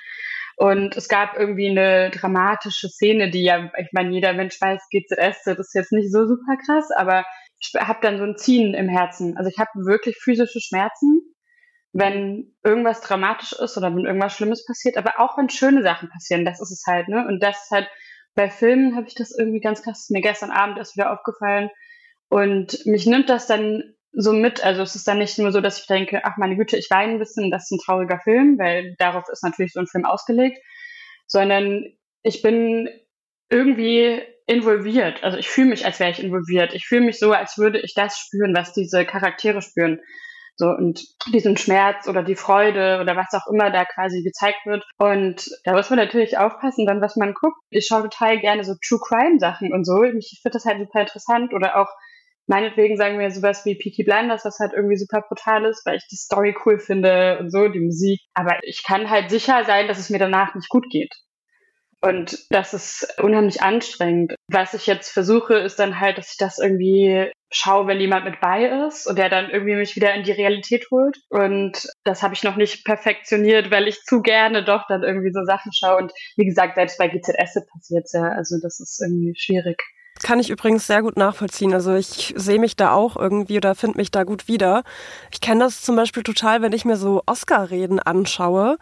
und 0.55 0.95
es 0.95 1.07
gab 1.07 1.37
irgendwie 1.37 1.69
eine 1.69 2.11
dramatische 2.11 2.87
Szene, 2.89 3.29
die 3.29 3.43
ja, 3.43 3.71
ich 3.77 3.89
meine, 3.91 4.11
jeder 4.11 4.33
Mensch 4.33 4.59
weiß, 4.61 4.87
GZS, 4.91 5.43
das 5.45 5.59
ist 5.59 5.73
jetzt 5.73 5.91
nicht 5.91 6.11
so 6.11 6.27
super 6.27 6.57
krass, 6.63 6.89
aber 6.95 7.25
ich 7.63 7.73
habe 7.79 7.99
dann 8.01 8.17
so 8.17 8.23
ein 8.23 8.37
Ziehen 8.37 8.73
im 8.73 8.89
Herzen. 8.89 9.37
Also 9.37 9.49
ich 9.49 9.57
habe 9.57 9.71
wirklich 9.85 10.17
physische 10.17 10.59
Schmerzen, 10.59 11.21
wenn 11.93 12.55
irgendwas 12.63 13.01
dramatisch 13.01 13.53
ist 13.53 13.77
oder 13.77 13.95
wenn 13.95 14.05
irgendwas 14.05 14.35
Schlimmes 14.35 14.65
passiert, 14.65 14.97
aber 14.97 15.19
auch 15.19 15.37
wenn 15.37 15.49
schöne 15.49 15.83
Sachen 15.83 16.09
passieren, 16.09 16.43
das 16.45 16.59
ist 16.59 16.71
es 16.71 16.83
halt, 16.87 17.07
ne? 17.07 17.25
Und 17.27 17.41
das 17.41 17.65
ist 17.65 17.71
halt, 17.71 17.87
bei 18.35 18.49
Filmen 18.49 18.95
habe 18.95 19.07
ich 19.07 19.15
das 19.15 19.37
irgendwie 19.37 19.59
ganz 19.59 19.83
krass, 19.83 20.01
ist 20.01 20.11
mir 20.11 20.21
gestern 20.21 20.49
Abend 20.51 20.77
erst 20.77 20.95
wieder 20.95 21.13
aufgefallen. 21.13 21.69
Und 22.29 22.83
mich 22.85 23.05
nimmt 23.05 23.29
das 23.29 23.45
dann 23.45 23.93
so 24.11 24.33
mit. 24.33 24.63
Also 24.63 24.81
es 24.81 24.95
ist 24.95 25.07
dann 25.07 25.19
nicht 25.19 25.37
nur 25.37 25.51
so, 25.51 25.61
dass 25.61 25.79
ich 25.79 25.87
denke, 25.87 26.21
ach 26.23 26.37
meine 26.37 26.55
Güte, 26.55 26.77
ich 26.77 26.89
weine 26.89 27.13
ein 27.13 27.19
bisschen, 27.19 27.51
das 27.51 27.65
ist 27.65 27.71
ein 27.71 27.79
trauriger 27.79 28.19
Film, 28.19 28.57
weil 28.57 28.95
darauf 28.97 29.29
ist 29.31 29.43
natürlich 29.43 29.73
so 29.73 29.79
ein 29.79 29.87
Film 29.87 30.05
ausgelegt, 30.05 30.57
sondern 31.27 31.85
ich 32.23 32.41
bin 32.41 32.89
irgendwie 33.49 34.21
involviert. 34.47 35.23
Also 35.23 35.37
ich 35.37 35.49
fühle 35.49 35.69
mich, 35.69 35.85
als 35.85 35.99
wäre 35.99 36.11
ich 36.11 36.23
involviert. 36.23 36.73
Ich 36.73 36.85
fühle 36.85 37.05
mich 37.05 37.19
so, 37.19 37.31
als 37.31 37.57
würde 37.57 37.79
ich 37.79 37.93
das 37.93 38.17
spüren, 38.17 38.55
was 38.55 38.73
diese 38.73 39.05
Charaktere 39.05 39.61
spüren. 39.61 39.99
So, 40.55 40.67
und 40.67 41.03
diesen 41.33 41.57
Schmerz 41.57 42.07
oder 42.07 42.21
die 42.21 42.35
Freude 42.35 42.99
oder 43.01 43.15
was 43.15 43.33
auch 43.33 43.51
immer 43.51 43.71
da 43.71 43.85
quasi 43.85 44.21
gezeigt 44.21 44.65
wird. 44.65 44.83
Und 44.97 45.49
da 45.63 45.73
muss 45.73 45.89
man 45.89 45.97
natürlich 45.97 46.37
aufpassen, 46.37 46.85
dann 46.85 47.01
was 47.01 47.15
man 47.15 47.33
guckt. 47.33 47.57
Ich 47.71 47.87
schaue 47.87 48.03
total 48.03 48.39
gerne 48.39 48.63
so 48.63 48.75
True 48.87 48.99
Crime 48.99 49.39
Sachen 49.39 49.73
und 49.73 49.83
so. 49.83 50.03
Ich 50.03 50.39
finde 50.41 50.53
das 50.53 50.65
halt 50.65 50.79
super 50.79 51.01
interessant 51.01 51.53
oder 51.53 51.81
auch 51.81 51.89
meinetwegen 52.45 52.97
sagen 52.97 53.17
wir 53.17 53.31
sowas 53.31 53.65
wie 53.65 53.75
Peaky 53.75 54.03
Blinders, 54.03 54.45
was 54.45 54.59
halt 54.59 54.73
irgendwie 54.73 54.97
super 54.97 55.21
brutal 55.27 55.65
ist, 55.65 55.85
weil 55.85 55.97
ich 55.97 56.07
die 56.11 56.17
Story 56.17 56.55
cool 56.65 56.77
finde 56.77 57.39
und 57.39 57.49
so, 57.49 57.67
die 57.67 57.79
Musik. 57.79 58.19
Aber 58.33 58.59
ich 58.63 58.83
kann 58.83 59.09
halt 59.09 59.29
sicher 59.31 59.63
sein, 59.65 59.87
dass 59.87 59.97
es 59.97 60.09
mir 60.09 60.19
danach 60.19 60.53
nicht 60.53 60.69
gut 60.69 60.85
geht. 60.91 61.13
Und 62.03 62.45
das 62.49 62.73
ist 62.73 63.07
unheimlich 63.21 63.61
anstrengend. 63.61 64.35
Was 64.49 64.73
ich 64.73 64.87
jetzt 64.87 65.09
versuche, 65.09 65.53
ist 65.53 65.79
dann 65.79 66.01
halt, 66.01 66.17
dass 66.17 66.31
ich 66.31 66.37
das 66.37 66.59
irgendwie 66.59 67.31
schaue, 67.49 67.87
wenn 67.87 67.99
jemand 68.01 68.25
mit 68.25 68.41
bei 68.41 68.65
ist 68.87 69.07
und 69.07 69.17
der 69.17 69.29
dann 69.29 69.49
irgendwie 69.49 69.75
mich 69.75 69.95
wieder 69.95 70.13
in 70.13 70.23
die 70.23 70.33
Realität 70.33 70.87
holt. 70.91 71.17
Und 71.29 71.87
das 72.03 72.21
habe 72.21 72.33
ich 72.33 72.43
noch 72.43 72.57
nicht 72.57 72.83
perfektioniert, 72.83 73.71
weil 73.71 73.87
ich 73.87 74.01
zu 74.03 74.21
gerne 74.21 74.65
doch 74.65 74.83
dann 74.89 75.03
irgendwie 75.03 75.31
so 75.31 75.45
Sachen 75.45 75.71
schaue. 75.71 75.97
Und 75.97 76.11
wie 76.35 76.45
gesagt, 76.45 76.75
selbst 76.75 76.97
bei 76.97 77.07
GZS 77.07 77.65
passiert 77.71 78.03
es 78.03 78.11
ja. 78.11 78.23
Also 78.23 78.57
das 78.61 78.81
ist 78.81 78.99
irgendwie 79.01 79.33
schwierig. 79.37 79.81
Kann 80.21 80.39
ich 80.39 80.49
übrigens 80.49 80.85
sehr 80.85 81.01
gut 81.01 81.17
nachvollziehen. 81.17 81.73
Also 81.73 81.95
ich 81.95 82.33
sehe 82.35 82.59
mich 82.59 82.75
da 82.75 82.91
auch 82.91 83.15
irgendwie 83.15 83.57
oder 83.57 83.75
finde 83.75 83.97
mich 83.97 84.11
da 84.11 84.23
gut 84.23 84.47
wieder. 84.47 84.83
Ich 85.31 85.41
kenne 85.41 85.63
das 85.63 85.81
zum 85.81 85.95
Beispiel 85.95 86.23
total, 86.23 86.61
wenn 86.61 86.71
ich 86.71 86.85
mir 86.85 86.97
so 86.97 87.23
Oscar-Reden 87.25 87.99
anschaue 87.99 88.77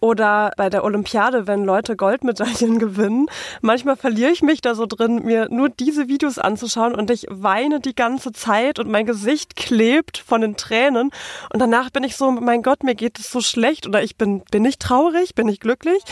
oder 0.00 0.52
bei 0.56 0.68
der 0.68 0.84
Olympiade, 0.84 1.46
wenn 1.46 1.64
Leute 1.64 1.96
Goldmedaillen 1.96 2.78
gewinnen. 2.80 3.26
Manchmal 3.60 3.96
verliere 3.96 4.30
ich 4.30 4.42
mich 4.42 4.60
da 4.60 4.74
so 4.74 4.86
drin, 4.86 5.22
mir 5.24 5.48
nur 5.50 5.68
diese 5.68 6.08
Videos 6.08 6.38
anzuschauen 6.38 6.94
und 6.94 7.10
ich 7.10 7.26
weine 7.30 7.80
die 7.80 7.94
ganze 7.94 8.32
Zeit 8.32 8.78
und 8.78 8.90
mein 8.90 9.06
Gesicht 9.06 9.56
klebt 9.56 10.18
von 10.18 10.40
den 10.40 10.56
Tränen. 10.56 11.10
Und 11.52 11.60
danach 11.60 11.90
bin 11.90 12.04
ich 12.04 12.16
so, 12.16 12.30
mein 12.30 12.62
Gott, 12.62 12.82
mir 12.82 12.94
geht 12.94 13.18
es 13.18 13.30
so 13.30 13.40
schlecht 13.40 13.86
oder 13.86 14.02
ich 14.02 14.16
bin, 14.16 14.42
bin 14.50 14.64
ich 14.64 14.78
traurig, 14.78 15.34
bin 15.34 15.48
ich 15.48 15.60
glücklich. 15.60 16.02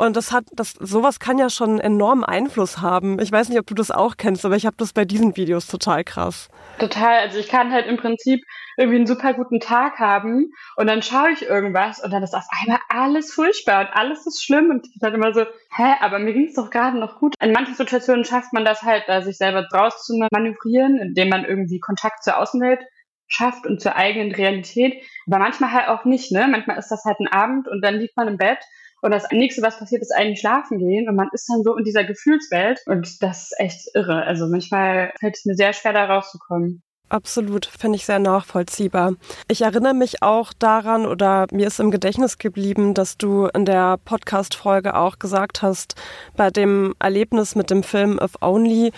Und 0.00 0.16
das 0.16 0.32
hat, 0.32 0.44
das, 0.52 0.72
sowas 0.80 1.20
kann 1.20 1.36
ja 1.36 1.50
schon 1.50 1.78
enormen 1.78 2.24
Einfluss 2.24 2.80
haben. 2.80 3.20
Ich 3.20 3.30
weiß 3.30 3.50
nicht, 3.50 3.58
ob 3.58 3.66
du 3.66 3.74
das 3.74 3.90
auch 3.90 4.16
kennst, 4.16 4.46
aber 4.46 4.56
ich 4.56 4.64
habe 4.64 4.76
das 4.78 4.94
bei 4.94 5.04
diesen 5.04 5.36
Videos 5.36 5.66
total 5.66 6.04
krass. 6.04 6.48
Total. 6.78 7.18
Also 7.18 7.38
ich 7.38 7.48
kann 7.48 7.70
halt 7.70 7.86
im 7.86 7.98
Prinzip 7.98 8.40
irgendwie 8.78 8.96
einen 8.96 9.06
super 9.06 9.34
guten 9.34 9.60
Tag 9.60 9.98
haben 9.98 10.52
und 10.76 10.86
dann 10.86 11.02
schaue 11.02 11.32
ich 11.32 11.42
irgendwas 11.42 12.02
und 12.02 12.10
dann 12.12 12.22
ist 12.22 12.34
auf 12.34 12.46
einmal 12.62 12.80
alles 12.88 13.34
furchtbar 13.34 13.80
und 13.82 13.88
alles 13.92 14.26
ist 14.26 14.42
schlimm 14.42 14.70
und 14.70 14.86
ich 14.86 15.00
bin 15.00 15.12
immer 15.12 15.34
so, 15.34 15.42
hä, 15.42 15.94
aber 16.00 16.18
mir 16.18 16.32
ging 16.32 16.48
es 16.48 16.54
doch 16.54 16.70
gerade 16.70 16.98
noch 16.98 17.18
gut. 17.18 17.34
In 17.38 17.52
manchen 17.52 17.74
Situationen 17.74 18.24
schafft 18.24 18.54
man 18.54 18.64
das 18.64 18.82
halt, 18.82 19.04
sich 19.24 19.36
selber 19.36 19.66
draus 19.70 20.02
zu 20.06 20.18
manövrieren, 20.32 20.96
indem 20.96 21.28
man 21.28 21.44
irgendwie 21.44 21.78
Kontakt 21.78 22.24
zur 22.24 22.38
Außenwelt 22.38 22.80
schafft 23.26 23.66
und 23.66 23.82
zur 23.82 23.96
eigenen 23.96 24.34
Realität. 24.34 24.94
Aber 25.26 25.40
manchmal 25.40 25.72
halt 25.72 25.88
auch 25.88 26.06
nicht, 26.06 26.32
ne? 26.32 26.48
Manchmal 26.50 26.78
ist 26.78 26.88
das 26.88 27.04
halt 27.04 27.20
ein 27.20 27.28
Abend 27.28 27.68
und 27.68 27.84
dann 27.84 27.96
liegt 27.96 28.16
man 28.16 28.28
im 28.28 28.38
Bett 28.38 28.60
und 29.02 29.10
das 29.10 29.30
nächste, 29.30 29.62
was 29.62 29.78
passiert, 29.78 30.02
ist 30.02 30.14
eigentlich 30.14 30.40
schlafen 30.40 30.78
gehen 30.78 31.08
und 31.08 31.16
man 31.16 31.28
ist 31.32 31.48
dann 31.48 31.62
so 31.62 31.76
in 31.76 31.84
dieser 31.84 32.04
Gefühlswelt 32.04 32.82
und 32.86 33.22
das 33.22 33.44
ist 33.44 33.54
echt 33.58 33.80
irre. 33.94 34.24
Also 34.24 34.46
manchmal 34.46 35.12
fällt 35.18 35.36
es 35.36 35.44
mir 35.44 35.54
sehr 35.54 35.72
schwer, 35.72 35.92
da 35.92 36.04
rauszukommen. 36.04 36.82
Absolut, 37.10 37.66
finde 37.66 37.96
ich 37.96 38.06
sehr 38.06 38.20
nachvollziehbar. 38.20 39.14
Ich 39.48 39.62
erinnere 39.62 39.94
mich 39.94 40.22
auch 40.22 40.52
daran 40.56 41.06
oder 41.06 41.46
mir 41.50 41.66
ist 41.66 41.80
im 41.80 41.90
Gedächtnis 41.90 42.38
geblieben, 42.38 42.94
dass 42.94 43.18
du 43.18 43.46
in 43.46 43.64
der 43.64 43.96
Podcast-Folge 43.96 44.94
auch 44.94 45.18
gesagt 45.18 45.60
hast, 45.60 45.96
bei 46.36 46.50
dem 46.50 46.94
Erlebnis 47.00 47.56
mit 47.56 47.68
dem 47.70 47.82
Film 47.82 48.20
If 48.22 48.36
Only, 48.40 48.92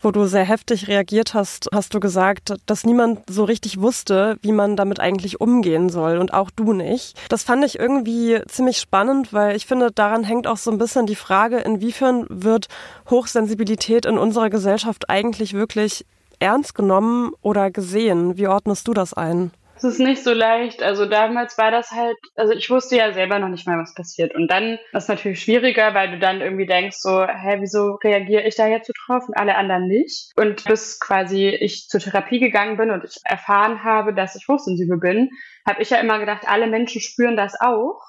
wo 0.00 0.12
du 0.12 0.24
sehr 0.24 0.46
heftig 0.46 0.88
reagiert 0.88 1.34
hast, 1.34 1.68
hast 1.70 1.92
du 1.92 2.00
gesagt, 2.00 2.54
dass 2.64 2.86
niemand 2.86 3.20
so 3.28 3.44
richtig 3.44 3.78
wusste, 3.78 4.38
wie 4.40 4.52
man 4.52 4.74
damit 4.74 4.98
eigentlich 4.98 5.42
umgehen 5.42 5.90
soll 5.90 6.16
und 6.16 6.32
auch 6.32 6.50
du 6.50 6.72
nicht. 6.72 7.18
Das 7.28 7.42
fand 7.42 7.66
ich 7.66 7.78
irgendwie 7.78 8.40
ziemlich 8.48 8.78
spannend, 8.78 9.34
weil 9.34 9.54
ich 9.54 9.66
finde, 9.66 9.92
daran 9.92 10.24
hängt 10.24 10.46
auch 10.46 10.56
so 10.56 10.70
ein 10.70 10.78
bisschen 10.78 11.04
die 11.04 11.16
Frage, 11.16 11.58
inwiefern 11.58 12.24
wird 12.30 12.68
Hochsensibilität 13.10 14.06
in 14.06 14.16
unserer 14.16 14.48
Gesellschaft 14.48 15.10
eigentlich 15.10 15.52
wirklich 15.52 16.06
ernst 16.38 16.74
genommen 16.74 17.32
oder 17.42 17.70
gesehen? 17.70 18.36
Wie 18.36 18.48
ordnest 18.48 18.88
du 18.88 18.94
das 18.94 19.14
ein? 19.14 19.50
Es 19.78 19.84
ist 19.84 20.00
nicht 20.00 20.24
so 20.24 20.32
leicht. 20.32 20.82
Also 20.82 21.06
damals 21.06 21.56
war 21.56 21.70
das 21.70 21.92
halt, 21.92 22.16
also 22.34 22.52
ich 22.52 22.68
wusste 22.68 22.96
ja 22.96 23.12
selber 23.12 23.38
noch 23.38 23.48
nicht 23.48 23.64
mal, 23.64 23.78
was 23.78 23.94
passiert. 23.94 24.34
Und 24.34 24.50
dann 24.50 24.72
ist 24.72 24.80
es 24.92 25.08
natürlich 25.08 25.40
schwieriger, 25.40 25.94
weil 25.94 26.10
du 26.10 26.18
dann 26.18 26.40
irgendwie 26.40 26.66
denkst 26.66 26.96
so, 26.98 27.24
hä, 27.24 27.58
wieso 27.60 27.94
reagiere 28.02 28.42
ich 28.42 28.56
da 28.56 28.66
jetzt 28.66 28.88
so 28.88 28.92
drauf 29.06 29.28
und 29.28 29.36
alle 29.36 29.54
anderen 29.54 29.86
nicht? 29.86 30.32
Und 30.36 30.64
bis 30.64 30.98
quasi 30.98 31.48
ich 31.48 31.86
zur 31.88 32.00
Therapie 32.00 32.40
gegangen 32.40 32.76
bin 32.76 32.90
und 32.90 33.04
ich 33.04 33.18
erfahren 33.22 33.84
habe, 33.84 34.12
dass 34.12 34.34
ich 34.34 34.48
hochsensibel 34.48 34.98
bin, 34.98 35.30
habe 35.64 35.80
ich 35.80 35.90
ja 35.90 35.98
immer 35.98 36.18
gedacht, 36.18 36.42
alle 36.48 36.66
Menschen 36.66 37.00
spüren 37.00 37.36
das 37.36 37.54
auch. 37.60 38.00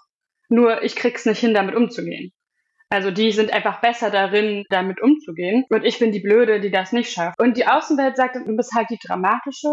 Nur 0.49 0.81
ich 0.81 0.95
krieg's 0.95 1.27
nicht 1.27 1.39
hin, 1.39 1.53
damit 1.53 1.75
umzugehen. 1.75 2.31
Also 2.89 3.11
die 3.11 3.31
sind 3.31 3.53
einfach 3.53 3.81
besser 3.81 4.09
darin, 4.09 4.65
damit 4.69 5.01
umzugehen. 5.01 5.65
Und 5.69 5.85
ich 5.85 5.99
bin 5.99 6.11
die 6.11 6.21
Blöde, 6.21 6.59
die 6.59 6.71
das 6.71 6.91
nicht 6.91 7.11
schafft. 7.11 7.39
Und 7.39 7.55
die 7.57 7.67
Außenwelt 7.67 8.17
sagt, 8.17 8.35
du 8.35 8.55
bist 8.55 8.73
halt 8.73 8.89
die 8.89 8.99
dramatische 9.05 9.69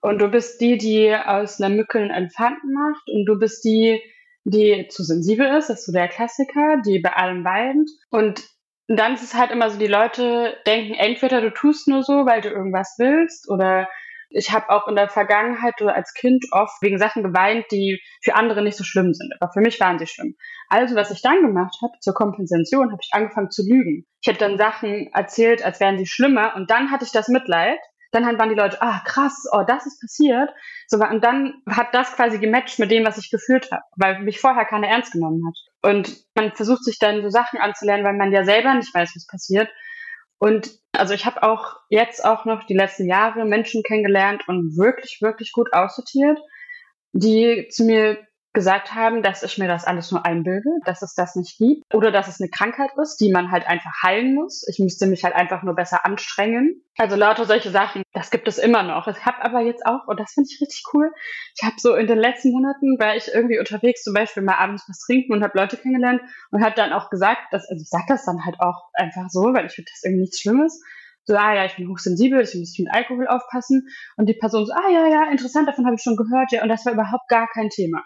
und 0.00 0.18
du 0.18 0.28
bist 0.28 0.60
die, 0.60 0.76
die 0.76 1.14
aus 1.14 1.60
einer 1.60 1.74
Mücke 1.74 1.98
einen 1.98 2.10
Elefanten 2.10 2.72
macht 2.72 3.08
und 3.08 3.24
du 3.24 3.38
bist 3.38 3.64
die, 3.64 4.02
die 4.44 4.86
zu 4.88 5.02
sensibel 5.02 5.46
ist, 5.46 5.70
das 5.70 5.80
ist 5.80 5.86
so 5.86 5.92
der 5.92 6.08
Klassiker, 6.08 6.80
die 6.86 7.00
bei 7.00 7.12
allem 7.14 7.44
weint. 7.44 7.88
Und 8.10 8.44
dann 8.86 9.14
ist 9.14 9.22
es 9.22 9.34
halt 9.34 9.50
immer 9.50 9.70
so, 9.70 9.78
die 9.78 9.86
Leute 9.86 10.56
denken, 10.66 10.94
entweder 10.94 11.40
du 11.40 11.50
tust 11.50 11.88
nur 11.88 12.02
so, 12.02 12.26
weil 12.26 12.40
du 12.42 12.48
irgendwas 12.48 12.96
willst 12.98 13.50
oder 13.50 13.88
ich 14.30 14.52
habe 14.52 14.68
auch 14.70 14.88
in 14.88 14.96
der 14.96 15.08
Vergangenheit 15.08 15.80
oder 15.80 15.94
als 15.94 16.12
Kind 16.12 16.44
oft 16.52 16.82
wegen 16.82 16.98
Sachen 16.98 17.22
geweint, 17.22 17.66
die 17.70 18.00
für 18.22 18.34
andere 18.34 18.62
nicht 18.62 18.76
so 18.76 18.84
schlimm 18.84 19.14
sind. 19.14 19.32
Aber 19.40 19.52
für 19.52 19.60
mich 19.60 19.80
waren 19.80 19.98
sie 19.98 20.06
schlimm. 20.06 20.36
Also, 20.68 20.94
was 20.94 21.10
ich 21.10 21.22
dann 21.22 21.42
gemacht 21.42 21.76
habe, 21.82 21.92
zur 22.00 22.14
Kompensation, 22.14 22.90
habe 22.90 23.00
ich 23.02 23.10
angefangen 23.12 23.50
zu 23.50 23.62
lügen. 23.62 24.04
Ich 24.20 24.28
habe 24.28 24.38
dann 24.38 24.58
Sachen 24.58 25.10
erzählt, 25.12 25.64
als 25.64 25.80
wären 25.80 25.98
sie 25.98 26.06
schlimmer. 26.06 26.54
Und 26.56 26.70
dann 26.70 26.90
hatte 26.90 27.04
ich 27.04 27.12
das 27.12 27.28
Mitleid. 27.28 27.78
Dann 28.10 28.24
waren 28.38 28.48
die 28.48 28.54
Leute, 28.54 28.80
ah, 28.80 29.02
krass, 29.04 29.44
oh, 29.52 29.64
das 29.66 29.86
ist 29.86 30.00
passiert. 30.00 30.50
So, 30.86 30.98
und 30.98 31.22
dann 31.22 31.62
hat 31.68 31.94
das 31.94 32.12
quasi 32.12 32.38
gematcht 32.38 32.78
mit 32.78 32.90
dem, 32.90 33.04
was 33.04 33.18
ich 33.18 33.30
gefühlt 33.30 33.70
habe, 33.70 33.82
weil 33.96 34.20
mich 34.20 34.40
vorher 34.40 34.64
keiner 34.64 34.88
ernst 34.88 35.12
genommen 35.12 35.42
hat. 35.46 35.90
Und 35.90 36.16
man 36.34 36.52
versucht 36.52 36.84
sich 36.84 36.98
dann 36.98 37.22
so 37.22 37.28
Sachen 37.28 37.60
anzulernen, 37.60 38.04
weil 38.04 38.16
man 38.16 38.32
ja 38.32 38.44
selber 38.44 38.74
nicht 38.74 38.94
weiß, 38.94 39.12
was 39.14 39.26
passiert. 39.26 39.68
Und 40.38 40.70
also 40.92 41.14
ich 41.14 41.26
habe 41.26 41.42
auch 41.42 41.76
jetzt 41.88 42.24
auch 42.24 42.44
noch 42.44 42.64
die 42.64 42.76
letzten 42.76 43.06
Jahre 43.06 43.44
Menschen 43.44 43.82
kennengelernt 43.82 44.42
und 44.46 44.76
wirklich, 44.76 45.18
wirklich 45.20 45.52
gut 45.52 45.72
aussortiert, 45.72 46.38
die 47.12 47.68
zu 47.70 47.84
mir 47.84 48.18
gesagt 48.58 48.92
haben, 48.92 49.22
dass 49.22 49.44
ich 49.44 49.56
mir 49.56 49.68
das 49.68 49.84
alles 49.84 50.10
nur 50.10 50.26
einbilde, 50.26 50.68
dass 50.84 51.00
es 51.02 51.14
das 51.14 51.36
nicht 51.36 51.58
gibt 51.58 51.94
oder 51.94 52.10
dass 52.10 52.26
es 52.26 52.40
eine 52.40 52.50
Krankheit 52.50 52.90
ist, 53.00 53.18
die 53.18 53.30
man 53.30 53.52
halt 53.52 53.68
einfach 53.68 53.92
heilen 54.02 54.34
muss. 54.34 54.66
Ich 54.66 54.80
müsste 54.80 55.06
mich 55.06 55.22
halt 55.22 55.36
einfach 55.36 55.62
nur 55.62 55.76
besser 55.76 56.04
anstrengen. 56.04 56.82
Also 56.96 57.14
lauter 57.14 57.44
solche 57.44 57.70
Sachen, 57.70 58.02
das 58.12 58.32
gibt 58.32 58.48
es 58.48 58.58
immer 58.58 58.82
noch. 58.82 59.06
Ich 59.06 59.24
habe 59.24 59.44
aber 59.44 59.60
jetzt 59.60 59.86
auch, 59.86 60.08
und 60.08 60.18
das 60.18 60.32
finde 60.32 60.48
ich 60.52 60.60
richtig 60.60 60.82
cool, 60.92 61.12
ich 61.54 61.64
habe 61.64 61.76
so 61.78 61.94
in 61.94 62.08
den 62.08 62.18
letzten 62.18 62.50
Monaten, 62.50 62.96
weil 62.98 63.16
ich 63.16 63.28
irgendwie 63.32 63.60
unterwegs 63.60 64.02
zum 64.02 64.12
Beispiel 64.12 64.42
mal 64.42 64.56
abends 64.56 64.82
was 64.88 64.98
trinken 64.98 65.34
und 65.34 65.44
habe 65.44 65.56
Leute 65.56 65.76
kennengelernt 65.76 66.20
und 66.50 66.64
habe 66.64 66.74
dann 66.74 66.92
auch 66.92 67.10
gesagt, 67.10 67.42
dass, 67.52 67.68
also 67.68 67.80
ich 67.80 67.88
sage 67.88 68.06
das 68.08 68.24
dann 68.24 68.44
halt 68.44 68.56
auch 68.58 68.88
einfach 68.94 69.28
so, 69.28 69.54
weil 69.54 69.66
ich 69.66 69.72
finde 69.72 69.92
das 69.94 70.02
irgendwie 70.02 70.22
nichts 70.22 70.40
Schlimmes 70.40 70.82
so, 71.28 71.36
ah 71.36 71.54
ja, 71.54 71.66
ich 71.66 71.76
bin 71.76 71.88
hochsensibel, 71.88 72.40
ich 72.40 72.54
muss 72.54 72.78
mit 72.78 72.88
Alkohol 72.90 73.28
aufpassen. 73.28 73.86
Und 74.16 74.30
die 74.30 74.34
Person 74.34 74.64
so, 74.64 74.72
ah 74.72 74.90
ja, 74.90 75.06
ja, 75.06 75.30
interessant, 75.30 75.68
davon 75.68 75.84
habe 75.84 75.94
ich 75.94 76.02
schon 76.02 76.16
gehört, 76.16 76.50
ja, 76.52 76.62
und 76.62 76.70
das 76.70 76.86
war 76.86 76.94
überhaupt 76.94 77.28
gar 77.28 77.46
kein 77.48 77.68
Thema. 77.68 78.02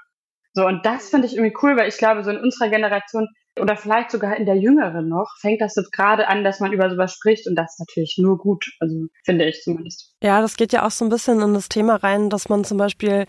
So, 0.54 0.66
und 0.66 0.85
das 0.85 1.09
finde 1.11 1.26
ich 1.26 1.35
irgendwie 1.37 1.56
cool, 1.62 1.76
weil 1.76 1.88
ich 1.88 1.97
glaube, 1.99 2.25
so 2.25 2.30
in 2.30 2.38
unserer 2.38 2.68
Generation 2.68 3.28
oder 3.61 3.76
vielleicht 3.76 4.11
sogar 4.11 4.37
in 4.37 4.47
der 4.47 4.56
jüngeren 4.56 5.09
noch, 5.09 5.37
fängt 5.40 5.61
das 5.61 5.76
jetzt 5.76 5.92
gerade 5.92 6.26
an, 6.28 6.42
dass 6.42 6.61
man 6.61 6.73
über 6.73 6.88
sowas 6.88 7.12
spricht 7.12 7.47
und 7.47 7.54
das 7.54 7.73
ist 7.73 7.80
natürlich 7.80 8.16
nur 8.18 8.38
gut, 8.38 8.64
also 8.80 9.06
finde 9.25 9.47
ich 9.47 9.61
zumindest. 9.62 10.14
Ja, 10.23 10.40
das 10.40 10.56
geht 10.56 10.73
ja 10.73 10.87
auch 10.87 10.90
so 10.90 11.04
ein 11.04 11.11
bisschen 11.11 11.40
in 11.40 11.52
das 11.52 11.68
Thema 11.68 11.97
rein, 11.97 12.30
dass 12.30 12.49
man 12.49 12.64
zum 12.64 12.78
Beispiel 12.78 13.26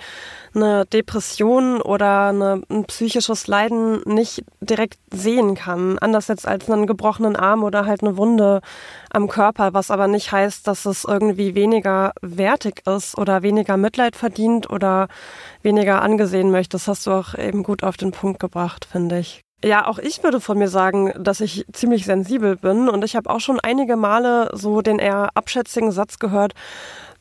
eine 0.56 0.86
Depression 0.86 1.82
oder 1.82 2.30
eine, 2.30 2.62
ein 2.70 2.86
psychisches 2.86 3.48
Leiden 3.48 4.02
nicht 4.06 4.44
direkt 4.62 4.98
sehen 5.12 5.56
kann, 5.56 6.00
anders 6.00 6.30
jetzt 6.30 6.48
als 6.48 6.70
einen 6.70 6.88
gebrochenen 6.88 7.36
Arm 7.36 7.64
oder 7.64 7.86
halt 7.86 8.02
eine 8.02 8.16
Wunde 8.16 8.62
am 9.12 9.28
Körper, 9.28 9.74
was 9.74 9.92
aber 9.92 10.08
nicht 10.08 10.32
heißt, 10.32 10.68
dass 10.68 10.86
es 10.86 11.04
irgendwie 11.04 11.54
weniger 11.54 12.14
wertig 12.22 12.84
ist 12.88 13.18
oder 13.18 13.44
weniger 13.44 13.76
Mitleid 13.76 14.16
verdient 14.16 14.70
oder 14.70 15.10
weniger 15.64 16.02
angesehen 16.02 16.50
möchte. 16.50 16.76
Das 16.76 16.88
hast 16.88 17.08
du 17.08 17.12
auch 17.12 17.38
eben 17.38 17.64
gut 17.64 17.84
auf 17.84 17.98
den 17.98 18.12
Punkt 18.12 18.40
gebracht, 18.40 18.86
finde 18.86 19.20
ich. 19.20 19.44
Ja, 19.64 19.88
auch 19.88 19.98
ich 19.98 20.22
würde 20.24 20.42
von 20.42 20.58
mir 20.58 20.68
sagen, 20.68 21.14
dass 21.18 21.40
ich 21.40 21.66
ziemlich 21.72 22.06
sensibel 22.06 22.58
bin 22.58 22.90
und 22.90 23.04
ich 23.06 23.16
habe 23.16 23.30
auch 23.30 23.40
schon 23.40 23.62
einige 23.62 23.96
Male 23.96 24.50
so 24.52 24.82
den 24.82 25.00
eher 25.00 25.30
abschätzigen 25.36 25.94
Satz 25.94 26.20
gehört, 26.20 26.54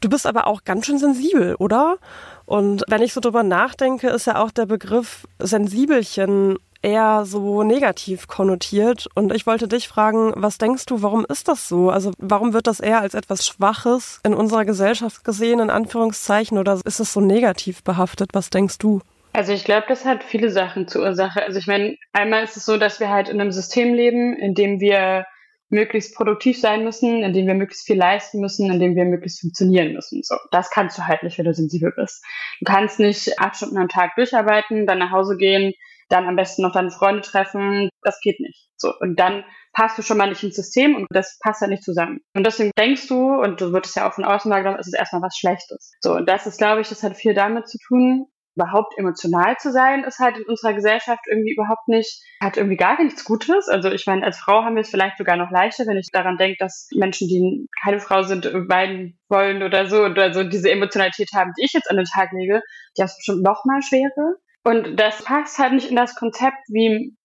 du 0.01 0.09
bist 0.09 0.27
aber 0.27 0.49
auch 0.49 0.65
ganz 0.65 0.87
schön 0.87 0.99
sensibel, 0.99 1.55
oder? 1.55 1.99
Und 2.45 2.83
wenn 2.89 3.01
ich 3.01 3.13
so 3.13 3.21
drüber 3.21 3.45
nachdenke, 3.45 4.09
ist 4.09 4.27
ja 4.27 4.43
auch 4.43 4.51
der 4.51 4.67
Begriff 4.67 5.29
Sensibelchen 5.39 6.59
eher 6.83 7.25
so 7.25 7.63
negativ 7.63 8.27
konnotiert. 8.27 9.07
Und 9.15 9.33
ich 9.33 9.47
wollte 9.47 9.69
dich 9.69 9.87
fragen, 9.87 10.33
was 10.35 10.59
denkst 10.59 10.87
du, 10.87 11.01
warum 11.01 11.25
ist 11.25 11.47
das 11.47 11.69
so? 11.69 11.91
Also 11.91 12.11
warum 12.19 12.53
wird 12.53 12.67
das 12.67 12.81
eher 12.81 13.01
als 13.01 13.15
etwas 13.15 13.47
Schwaches 13.47 14.19
in 14.25 14.35
unserer 14.35 14.65
Gesellschaft 14.65 15.25
gesehen, 15.25 15.61
in 15.61 15.71
Anführungszeichen, 15.71 16.59
oder 16.59 16.81
ist 16.85 16.99
es 16.99 17.13
so 17.13 17.21
negativ 17.21 17.85
behaftet? 17.85 18.31
Was 18.33 18.51
denkst 18.51 18.79
du? 18.79 19.01
Also 19.33 19.53
ich 19.53 19.65
glaube, 19.65 19.87
das 19.89 20.05
hat 20.05 20.25
viele 20.25 20.51
Sachen 20.51 20.89
zur 20.89 21.03
Ursache. 21.03 21.43
Also 21.43 21.59
ich 21.59 21.67
meine, 21.67 21.97
einmal 22.13 22.45
ist 22.45 22.57
es 22.57 22.67
so, 22.67 22.77
dass 22.77 23.01
wir 23.01 23.09
halt 23.09 23.29
in 23.29 23.41
einem 23.41 23.53
System 23.53 23.95
leben, 23.95 24.37
in 24.37 24.55
dem 24.55 24.79
wir 24.81 25.27
möglichst 25.71 26.15
produktiv 26.15 26.61
sein 26.61 26.85
müssen, 26.85 27.23
in 27.23 27.33
dem 27.33 27.47
wir 27.47 27.55
möglichst 27.55 27.87
viel 27.87 27.97
leisten 27.97 28.41
müssen, 28.41 28.71
in 28.71 28.79
dem 28.79 28.95
wir 28.95 29.07
möglichst 29.07 29.41
funktionieren 29.41 29.95
müssen. 29.95 30.23
So, 30.23 30.37
das 30.51 30.69
kannst 30.69 30.99
du 30.99 31.07
halt 31.07 31.23
nicht, 31.23 31.39
wenn 31.39 31.47
du 31.47 31.55
sensibel 31.55 31.93
bist. 31.97 32.23
Du 32.61 32.71
kannst 32.71 32.99
nicht 32.99 33.39
acht 33.39 33.57
Stunden 33.57 33.79
am 33.79 33.89
Tag 33.89 34.15
durcharbeiten, 34.17 34.87
dann 34.87 34.99
nach 34.99 35.13
Hause 35.13 35.39
gehen, 35.39 35.73
dann 36.11 36.27
am 36.27 36.37
besten 36.37 36.61
noch 36.61 36.73
deine 36.73 36.91
Freunde 36.91 37.23
treffen. 37.23 37.89
Das 38.03 38.21
geht 38.21 38.39
nicht. 38.39 38.69
So 38.77 38.93
und 39.01 39.19
dann 39.19 39.45
passt 39.73 39.97
du 39.97 40.03
schon 40.03 40.19
mal 40.19 40.29
nicht 40.29 40.43
ins 40.43 40.57
System 40.57 40.95
und 40.95 41.07
das 41.11 41.39
passt 41.41 41.63
ja 41.63 41.69
nicht 41.69 41.85
zusammen. 41.85 42.21
Und 42.35 42.45
deswegen 42.47 42.73
denkst 42.77 43.09
du, 43.09 43.41
und 43.41 43.63
du 43.63 43.73
würdest 43.73 43.97
ja 43.97 44.07
auch 44.07 44.13
von 44.13 44.25
außen 44.25 44.51
wahrgenommen, 44.51 44.79
es 44.79 44.89
ist 44.89 44.99
erstmal 44.99 45.23
was 45.23 45.39
Schlechtes. 45.39 45.93
So, 46.01 46.15
und 46.17 46.29
das 46.29 46.47
ist, 46.47 46.59
glaube 46.59 46.83
ich, 46.83 46.91
das 46.91 47.03
hat 47.03 47.17
viel 47.17 47.33
damit 47.33 47.69
zu 47.69 47.79
tun, 47.79 48.27
überhaupt 48.55 48.99
emotional 48.99 49.57
zu 49.59 49.73
sein, 49.73 50.05
ist 50.05 50.19
halt 50.19 50.37
in 50.37 50.45
unserer 50.45 50.75
Gesellschaft 50.75 51.21
irgendwie 51.31 51.53
überhaupt 51.53 51.89
nicht, 51.89 52.23
hat 52.41 52.57
irgendwie 52.57 52.77
gar 52.77 53.03
nichts 53.03 53.25
Gutes. 53.25 53.69
Also 53.69 53.91
ich 53.91 54.07
meine, 54.07 54.25
als 54.25 54.39
Frau 54.39 54.63
haben 54.63 54.75
wir 54.75 54.83
es 54.83 54.91
vielleicht 54.91 55.19
sogar 55.19 55.37
noch 55.37 55.51
leichter, 55.51 55.87
wenn 55.87 55.97
ich 55.97 56.11
daran 56.13 56.37
denke, 56.37 56.57
dass 56.59 56.89
Menschen, 56.95 57.29
die 57.29 57.67
keine 57.83 57.99
Frau 57.99 58.23
sind, 58.23 58.45
weinen 58.69 59.19
wollen 59.29 59.63
oder 59.63 59.87
so, 59.87 60.05
oder 60.05 60.35
so 60.35 60.45
diese 60.45 60.71
Emotionalität 60.71 61.31
haben, 61.35 61.53
die 61.59 61.65
ich 61.65 61.73
jetzt 61.73 61.91
an 61.91 61.97
den 61.97 62.07
Tag 62.07 62.33
lege, 62.33 62.63
die 62.97 63.03
es 63.03 63.17
bestimmt 63.17 63.43
noch 63.43 63.65
mal 63.65 63.81
schwerer. 63.83 64.37
Und 64.65 64.97
das 64.97 65.25
passt 65.25 65.59
halt 65.59 65.73
nicht 65.73 65.91
in 65.91 65.97
das 65.97 66.15
Konzept, 66.15 66.59
wie 66.69 67.17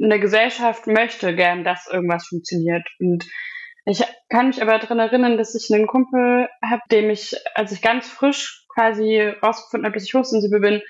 eine 0.00 0.20
Gesellschaft 0.20 0.86
möchte 0.86 1.34
gern, 1.34 1.64
dass 1.64 1.88
irgendwas 1.90 2.26
funktioniert. 2.26 2.86
Und 3.00 3.24
ich 3.86 4.02
kann 4.28 4.48
mich 4.48 4.60
aber 4.62 4.78
daran 4.78 4.98
erinnern, 4.98 5.38
dass 5.38 5.54
ich 5.54 5.72
einen 5.72 5.86
Kumpel 5.86 6.48
habe, 6.62 6.82
dem 6.90 7.10
ich, 7.10 7.36
als 7.54 7.72
ich 7.72 7.82
ganz 7.82 8.08
frisch 8.08 8.65
quasi 8.76 9.22
rausgefunden 9.42 9.86
habe, 9.86 9.94
dass 9.94 10.04
ich 10.04 10.14
hochsensibel 10.14 10.60
bin, 10.60 10.82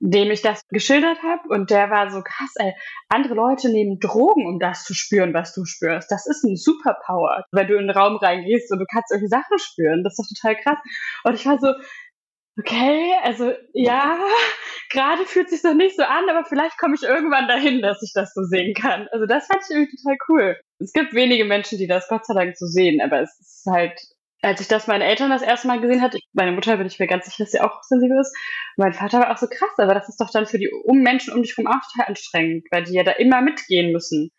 dem 0.00 0.30
ich 0.30 0.42
das 0.42 0.60
geschildert 0.68 1.22
habe 1.22 1.48
und 1.48 1.70
der 1.70 1.90
war 1.90 2.10
so 2.10 2.20
krass, 2.22 2.52
ey, 2.56 2.72
andere 3.08 3.34
Leute 3.34 3.70
nehmen 3.70 4.00
Drogen, 4.00 4.46
um 4.46 4.58
das 4.58 4.84
zu 4.84 4.94
spüren, 4.94 5.32
was 5.32 5.54
du 5.54 5.64
spürst. 5.64 6.10
Das 6.10 6.26
ist 6.26 6.44
ein 6.44 6.56
Superpower, 6.56 7.44
wenn 7.52 7.68
du 7.68 7.74
in 7.74 7.86
den 7.86 7.96
Raum 7.96 8.16
reingehst 8.16 8.70
und 8.70 8.80
du 8.80 8.86
kannst 8.92 9.08
solche 9.08 9.28
Sachen 9.28 9.58
spüren. 9.58 10.04
Das 10.04 10.18
ist 10.18 10.18
doch 10.18 10.36
total 10.36 10.62
krass. 10.62 10.78
Und 11.24 11.34
ich 11.34 11.46
war 11.46 11.58
so, 11.58 11.72
okay, 12.58 13.14
also 13.22 13.52
ja, 13.72 14.18
gerade 14.90 15.24
fühlt 15.24 15.48
sich 15.50 15.62
noch 15.62 15.74
nicht 15.74 15.96
so 15.96 16.02
an, 16.02 16.28
aber 16.28 16.44
vielleicht 16.44 16.76
komme 16.78 16.94
ich 16.96 17.02
irgendwann 17.02 17.48
dahin, 17.48 17.80
dass 17.80 18.02
ich 18.02 18.12
das 18.14 18.34
so 18.34 18.42
sehen 18.42 18.74
kann. 18.74 19.08
Also 19.12 19.26
das 19.26 19.46
fand 19.46 19.62
ich 19.62 19.74
irgendwie 19.74 19.96
total 19.96 20.16
cool. 20.28 20.60
Es 20.80 20.92
gibt 20.92 21.14
wenige 21.14 21.44
Menschen, 21.44 21.78
die 21.78 21.86
das 21.86 22.08
Gott 22.08 22.26
sei 22.26 22.34
Dank 22.34 22.56
so 22.56 22.66
sehen, 22.66 23.00
aber 23.00 23.20
es 23.20 23.38
ist 23.40 23.66
halt 23.66 23.98
als 24.44 24.60
ich 24.60 24.68
das 24.68 24.86
meine 24.86 25.04
Eltern 25.04 25.30
das 25.30 25.42
erste 25.42 25.66
Mal 25.68 25.80
gesehen 25.80 26.02
hatte, 26.02 26.18
meine 26.32 26.52
Mutter 26.52 26.76
bin 26.76 26.86
ich 26.86 26.98
mir 26.98 27.06
ganz 27.06 27.24
sicher, 27.24 27.44
dass 27.44 27.52
sie 27.52 27.60
auch 27.60 27.82
sensibel 27.82 28.18
ist. 28.20 28.36
Mein 28.76 28.92
Vater 28.92 29.20
war 29.20 29.32
auch 29.32 29.36
so 29.36 29.46
krass, 29.46 29.72
aber 29.78 29.94
das 29.94 30.08
ist 30.08 30.20
doch 30.20 30.30
dann 30.30 30.46
für 30.46 30.58
die 30.58 30.70
Menschen 30.92 31.32
um 31.32 31.42
dich 31.42 31.56
herum 31.56 31.70
auch 31.70 31.80
total 31.90 32.08
anstrengend, 32.08 32.66
weil 32.70 32.84
die 32.84 32.94
ja 32.94 33.02
da 33.02 33.12
immer 33.12 33.40
mitgehen 33.40 33.92
müssen 33.92 34.30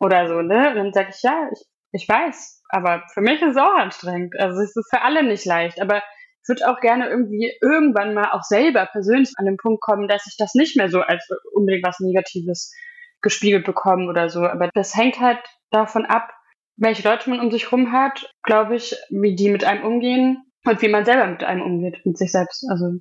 oder 0.00 0.28
so, 0.28 0.42
ne? 0.42 0.70
Und 0.70 0.76
dann 0.76 0.92
sage 0.92 1.10
ich, 1.10 1.22
ja, 1.22 1.48
ich, 1.52 1.64
ich 1.92 2.08
weiß, 2.08 2.62
aber 2.68 3.02
für 3.12 3.20
mich 3.20 3.42
ist 3.42 3.50
es 3.50 3.56
auch 3.56 3.74
anstrengend. 3.74 4.38
Also 4.38 4.60
es 4.60 4.76
ist 4.76 4.90
für 4.90 5.02
alle 5.02 5.22
nicht 5.22 5.44
leicht, 5.44 5.80
aber 5.80 6.02
ich 6.42 6.48
würde 6.48 6.70
auch 6.70 6.80
gerne 6.80 7.08
irgendwie 7.08 7.52
irgendwann 7.60 8.14
mal 8.14 8.30
auch 8.30 8.42
selber 8.42 8.86
persönlich 8.86 9.32
an 9.36 9.46
den 9.46 9.56
Punkt 9.56 9.82
kommen, 9.82 10.08
dass 10.08 10.26
ich 10.26 10.36
das 10.38 10.54
nicht 10.54 10.76
mehr 10.76 10.88
so 10.88 11.00
als 11.00 11.26
unbedingt 11.52 11.84
was 11.84 12.00
Negatives 12.00 12.72
gespiegelt 13.20 13.66
bekomme 13.66 14.08
oder 14.08 14.30
so. 14.30 14.46
Aber 14.46 14.70
das 14.72 14.94
hängt 14.96 15.20
halt 15.20 15.40
davon 15.70 16.06
ab, 16.06 16.30
welche 16.78 17.06
Leute 17.06 17.28
man 17.28 17.40
um 17.40 17.50
sich 17.50 17.70
rum 17.70 17.92
hat, 17.92 18.32
glaube 18.42 18.76
ich, 18.76 18.96
wie 19.10 19.34
die 19.34 19.50
mit 19.50 19.64
einem 19.64 19.84
umgehen 19.84 20.44
und 20.64 20.80
wie 20.80 20.88
man 20.88 21.04
selber 21.04 21.26
mit 21.26 21.44
einem 21.44 21.62
umgeht, 21.62 22.04
mit 22.04 22.16
sich 22.16 22.32
selbst. 22.32 22.64
Also 22.70 22.94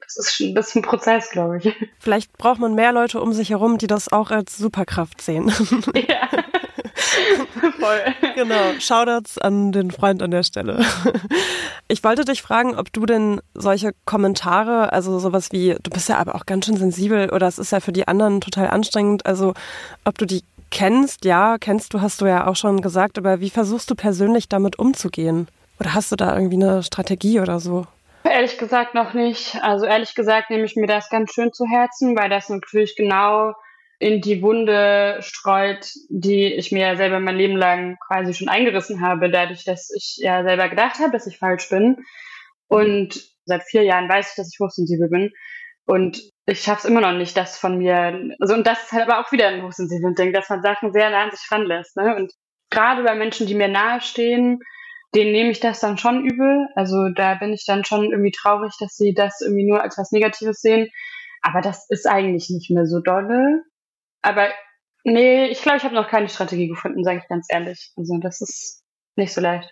das 0.00 0.16
ist, 0.16 0.40
ein 0.40 0.54
bisschen 0.54 0.82
ein 0.82 0.88
Prozess, 0.88 1.30
glaube 1.30 1.58
ich. 1.58 1.74
Vielleicht 1.98 2.36
braucht 2.36 2.60
man 2.60 2.74
mehr 2.74 2.92
Leute 2.92 3.20
um 3.20 3.32
sich 3.32 3.50
herum, 3.50 3.78
die 3.78 3.86
das 3.86 4.12
auch 4.12 4.30
als 4.30 4.56
Superkraft 4.56 5.20
sehen. 5.20 5.52
Ja. 6.08 6.28
Voll. 7.78 8.00
Genau. 8.34 8.78
Shoutouts 8.78 9.38
an 9.38 9.72
den 9.72 9.90
Freund 9.90 10.22
an 10.22 10.30
der 10.30 10.42
Stelle. 10.42 10.84
Ich 11.88 12.04
wollte 12.04 12.24
dich 12.24 12.42
fragen, 12.42 12.74
ob 12.74 12.92
du 12.92 13.06
denn 13.06 13.40
solche 13.54 13.92
Kommentare, 14.04 14.92
also 14.92 15.18
sowas 15.18 15.52
wie, 15.52 15.76
du 15.82 15.90
bist 15.90 16.08
ja 16.08 16.18
aber 16.18 16.34
auch 16.34 16.46
ganz 16.46 16.66
schön 16.66 16.76
sensibel 16.76 17.30
oder 17.30 17.46
es 17.46 17.58
ist 17.58 17.72
ja 17.72 17.80
für 17.80 17.92
die 17.92 18.08
anderen 18.08 18.40
total 18.40 18.68
anstrengend, 18.68 19.26
also 19.26 19.54
ob 20.04 20.18
du 20.18 20.26
die 20.26 20.42
kennst, 20.70 21.24
ja, 21.24 21.56
kennst 21.58 21.94
du, 21.94 22.00
hast 22.00 22.20
du 22.20 22.26
ja 22.26 22.46
auch 22.46 22.56
schon 22.56 22.80
gesagt, 22.80 23.18
aber 23.18 23.40
wie 23.40 23.50
versuchst 23.50 23.90
du 23.90 23.94
persönlich 23.94 24.48
damit 24.48 24.78
umzugehen? 24.78 25.48
Oder 25.80 25.94
hast 25.94 26.12
du 26.12 26.16
da 26.16 26.34
irgendwie 26.34 26.56
eine 26.56 26.82
Strategie 26.82 27.40
oder 27.40 27.60
so? 27.60 27.86
Ehrlich 28.24 28.58
gesagt 28.58 28.94
noch 28.94 29.14
nicht. 29.14 29.56
Also 29.62 29.86
ehrlich 29.86 30.14
gesagt 30.14 30.50
nehme 30.50 30.64
ich 30.64 30.76
mir 30.76 30.86
das 30.86 31.08
ganz 31.10 31.32
schön 31.32 31.52
zu 31.52 31.64
Herzen, 31.66 32.16
weil 32.16 32.28
das 32.28 32.48
natürlich 32.48 32.96
genau 32.96 33.52
in 33.98 34.20
die 34.20 34.42
Wunde 34.42 35.18
streut, 35.20 35.88
die 36.08 36.52
ich 36.52 36.70
mir 36.70 36.96
selber 36.96 37.18
mein 37.20 37.36
Leben 37.36 37.56
lang 37.56 37.96
quasi 38.06 38.34
schon 38.34 38.48
eingerissen 38.48 39.00
habe, 39.00 39.30
dadurch, 39.30 39.64
dass 39.64 39.90
ich 39.96 40.16
ja 40.18 40.42
selber 40.42 40.68
gedacht 40.68 40.98
habe, 40.98 41.12
dass 41.12 41.26
ich 41.26 41.38
falsch 41.38 41.68
bin. 41.70 41.96
Und 42.68 43.20
seit 43.44 43.62
vier 43.62 43.84
Jahren 43.84 44.08
weiß 44.08 44.30
ich, 44.30 44.36
dass 44.36 44.52
ich 44.52 44.60
hochsensibel 44.60 45.08
bin. 45.08 45.32
Und 45.86 46.20
ich 46.46 46.60
schaffe 46.60 46.80
es 46.80 46.84
immer 46.84 47.00
noch 47.00 47.16
nicht, 47.16 47.36
das 47.36 47.58
von 47.58 47.78
mir, 47.78 48.34
also 48.40 48.54
und 48.54 48.66
das 48.66 48.84
ist 48.84 48.92
halt 48.92 49.08
aber 49.08 49.20
auch 49.20 49.32
wieder 49.32 49.48
ein 49.48 49.62
hochsensiblen 49.62 50.14
Ding, 50.14 50.32
dass 50.32 50.48
man 50.48 50.62
Sachen 50.62 50.92
sehr 50.92 51.10
nah 51.10 51.24
an 51.24 51.30
sich 51.30 51.50
ranlässt. 51.50 51.96
Ne? 51.96 52.14
Und 52.16 52.32
gerade 52.70 53.02
bei 53.02 53.14
Menschen, 53.14 53.46
die 53.46 53.54
mir 53.54 53.68
nahestehen, 53.68 54.60
denen 55.14 55.32
nehme 55.32 55.50
ich 55.50 55.60
das 55.60 55.80
dann 55.80 55.98
schon 55.98 56.24
übel. 56.24 56.68
Also 56.74 57.08
da 57.08 57.34
bin 57.34 57.52
ich 57.52 57.64
dann 57.66 57.84
schon 57.84 58.10
irgendwie 58.10 58.32
traurig, 58.32 58.74
dass 58.80 58.96
sie 58.96 59.14
das 59.14 59.40
irgendwie 59.40 59.66
nur 59.66 59.80
als 59.82 59.96
was 59.96 60.12
Negatives 60.12 60.60
sehen. 60.60 60.88
Aber 61.40 61.60
das 61.60 61.88
ist 61.88 62.06
eigentlich 62.06 62.50
nicht 62.50 62.70
mehr 62.70 62.86
so 62.86 63.00
dolle. 63.00 63.62
Aber 64.22 64.48
nee, 65.04 65.46
ich 65.46 65.62
glaube, 65.62 65.78
ich 65.78 65.84
habe 65.84 65.94
noch 65.94 66.08
keine 66.08 66.28
Strategie 66.28 66.68
gefunden, 66.68 67.04
sage 67.04 67.18
ich 67.18 67.28
ganz 67.28 67.46
ehrlich. 67.48 67.92
Also 67.96 68.18
das 68.18 68.40
ist 68.40 68.82
nicht 69.14 69.32
so 69.32 69.40
leicht. 69.40 69.70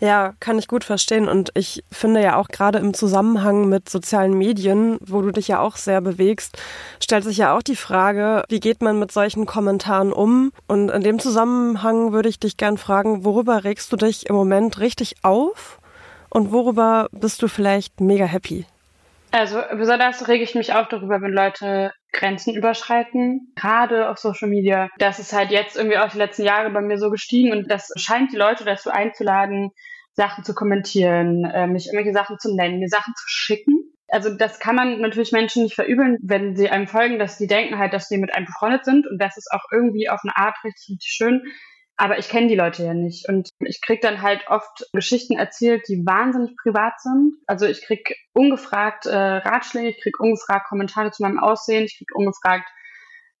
Ja, 0.00 0.34
kann 0.40 0.58
ich 0.58 0.68
gut 0.68 0.84
verstehen. 0.84 1.28
Und 1.28 1.50
ich 1.54 1.82
finde 1.90 2.20
ja 2.22 2.36
auch 2.36 2.48
gerade 2.48 2.78
im 2.78 2.92
Zusammenhang 2.92 3.68
mit 3.68 3.88
sozialen 3.88 4.36
Medien, 4.36 4.98
wo 5.00 5.22
du 5.22 5.30
dich 5.30 5.48
ja 5.48 5.60
auch 5.60 5.76
sehr 5.76 6.00
bewegst, 6.00 6.60
stellt 7.02 7.24
sich 7.24 7.38
ja 7.38 7.56
auch 7.56 7.62
die 7.62 7.76
Frage, 7.76 8.44
wie 8.48 8.60
geht 8.60 8.82
man 8.82 8.98
mit 8.98 9.10
solchen 9.10 9.46
Kommentaren 9.46 10.12
um? 10.12 10.52
Und 10.66 10.90
in 10.90 11.02
dem 11.02 11.18
Zusammenhang 11.18 12.12
würde 12.12 12.28
ich 12.28 12.38
dich 12.38 12.56
gern 12.56 12.76
fragen, 12.76 13.24
worüber 13.24 13.64
regst 13.64 13.92
du 13.92 13.96
dich 13.96 14.26
im 14.26 14.36
Moment 14.36 14.78
richtig 14.80 15.16
auf? 15.22 15.80
Und 16.28 16.52
worüber 16.52 17.08
bist 17.12 17.40
du 17.42 17.48
vielleicht 17.48 18.00
mega 18.00 18.26
happy? 18.26 18.66
Also 19.30 19.60
besonders 19.72 20.28
rege 20.28 20.44
ich 20.44 20.54
mich 20.54 20.74
auch 20.74 20.88
darüber, 20.88 21.20
wenn 21.20 21.32
Leute 21.32 21.92
Grenzen 22.16 22.54
überschreiten, 22.54 23.52
gerade 23.54 24.08
auf 24.08 24.18
Social 24.18 24.48
Media. 24.48 24.88
Das 24.98 25.18
ist 25.18 25.32
halt 25.32 25.50
jetzt 25.50 25.76
irgendwie 25.76 25.98
auch 25.98 26.10
die 26.10 26.18
letzten 26.18 26.42
Jahre 26.42 26.70
bei 26.70 26.80
mir 26.80 26.98
so 26.98 27.10
gestiegen 27.10 27.52
und 27.52 27.70
das 27.70 27.92
scheint 27.96 28.32
die 28.32 28.36
Leute 28.36 28.64
dazu 28.64 28.90
einzuladen, 28.90 29.70
Sachen 30.14 30.44
zu 30.44 30.54
kommentieren, 30.54 31.44
äh, 31.44 31.66
mich 31.66 31.86
irgendwelche 31.86 32.14
Sachen 32.14 32.38
zu 32.38 32.54
nennen, 32.54 32.78
mir 32.78 32.88
Sachen 32.88 33.12
zu 33.14 33.24
schicken. 33.28 33.92
Also 34.08 34.34
das 34.34 34.58
kann 34.60 34.76
man 34.76 35.00
natürlich 35.00 35.32
Menschen 35.32 35.64
nicht 35.64 35.74
verübeln, 35.74 36.16
wenn 36.22 36.56
sie 36.56 36.70
einem 36.70 36.86
folgen, 36.86 37.18
dass 37.18 37.38
die 37.38 37.46
denken 37.46 37.78
halt, 37.78 37.92
dass 37.92 38.08
sie 38.08 38.18
mit 38.18 38.34
einem 38.34 38.46
befreundet 38.46 38.84
sind 38.84 39.06
und 39.06 39.18
das 39.20 39.36
ist 39.36 39.50
auch 39.52 39.64
irgendwie 39.70 40.08
auf 40.08 40.20
eine 40.22 40.36
Art 40.36 40.56
richtig, 40.64 40.94
richtig 40.94 41.10
schön. 41.10 41.42
Aber 41.98 42.18
ich 42.18 42.28
kenne 42.28 42.48
die 42.48 42.56
Leute 42.56 42.84
ja 42.84 42.92
nicht. 42.92 43.28
Und 43.28 43.48
ich 43.58 43.80
krieg 43.80 44.02
dann 44.02 44.20
halt 44.20 44.46
oft 44.48 44.86
Geschichten 44.92 45.38
erzählt, 45.38 45.82
die 45.88 46.04
wahnsinnig 46.04 46.54
privat 46.56 47.00
sind. 47.00 47.34
Also 47.46 47.66
ich 47.66 47.82
krieg 47.82 48.14
ungefragt 48.34 49.06
äh, 49.06 49.16
Ratschläge, 49.16 49.88
ich 49.88 50.00
krieg 50.02 50.20
ungefragt 50.20 50.68
Kommentare 50.68 51.10
zu 51.10 51.22
meinem 51.22 51.38
Aussehen, 51.38 51.84
ich 51.84 51.96
krieg 51.96 52.14
ungefragt 52.14 52.68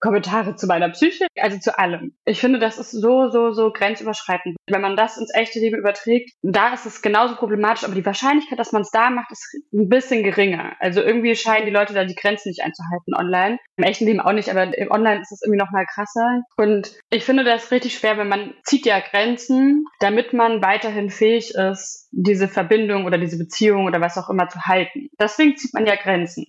Kommentare 0.00 0.56
zu 0.56 0.66
meiner 0.66 0.90
Psyche, 0.90 1.26
also 1.40 1.58
zu 1.58 1.78
allem. 1.78 2.14
Ich 2.24 2.40
finde, 2.40 2.58
das 2.58 2.78
ist 2.78 2.90
so, 2.90 3.30
so, 3.30 3.52
so 3.52 3.72
grenzüberschreitend. 3.72 4.56
Wenn 4.66 4.80
man 4.80 4.96
das 4.96 5.16
ins 5.16 5.32
echte 5.34 5.58
Leben 5.58 5.78
überträgt, 5.78 6.30
da 6.42 6.72
ist 6.74 6.86
es 6.86 7.02
genauso 7.02 7.36
problematisch, 7.36 7.84
aber 7.84 7.94
die 7.94 8.06
Wahrscheinlichkeit, 8.06 8.58
dass 8.58 8.72
man 8.72 8.82
es 8.82 8.90
da 8.90 9.10
macht, 9.10 9.30
ist 9.32 9.56
ein 9.72 9.88
bisschen 9.88 10.22
geringer. 10.22 10.74
Also 10.80 11.00
irgendwie 11.00 11.34
scheinen 11.34 11.66
die 11.66 11.72
Leute 11.72 11.94
da 11.94 12.04
die 12.04 12.14
Grenzen 12.14 12.48
nicht 12.50 12.62
einzuhalten 12.62 13.14
online. 13.14 13.58
Im 13.76 13.84
echten 13.84 14.06
Leben 14.06 14.20
auch 14.20 14.32
nicht, 14.32 14.50
aber 14.50 14.72
Online 14.90 15.20
ist 15.20 15.32
es 15.32 15.42
irgendwie 15.42 15.60
noch 15.60 15.70
mal 15.70 15.86
krasser. 15.86 16.42
Und 16.56 16.92
ich 17.10 17.24
finde 17.24 17.44
das 17.44 17.70
richtig 17.70 17.96
schwer, 17.96 18.18
wenn 18.18 18.28
man 18.28 18.54
zieht 18.64 18.86
ja 18.86 19.00
Grenzen, 19.00 19.84
damit 20.00 20.32
man 20.32 20.62
weiterhin 20.62 21.10
fähig 21.10 21.54
ist, 21.54 22.08
diese 22.10 22.48
Verbindung 22.48 23.04
oder 23.04 23.18
diese 23.18 23.38
Beziehung 23.38 23.84
oder 23.86 24.00
was 24.00 24.18
auch 24.18 24.30
immer 24.30 24.48
zu 24.48 24.60
halten. 24.62 25.08
Deswegen 25.20 25.56
zieht 25.56 25.74
man 25.74 25.86
ja 25.86 25.96
Grenzen. 25.96 26.46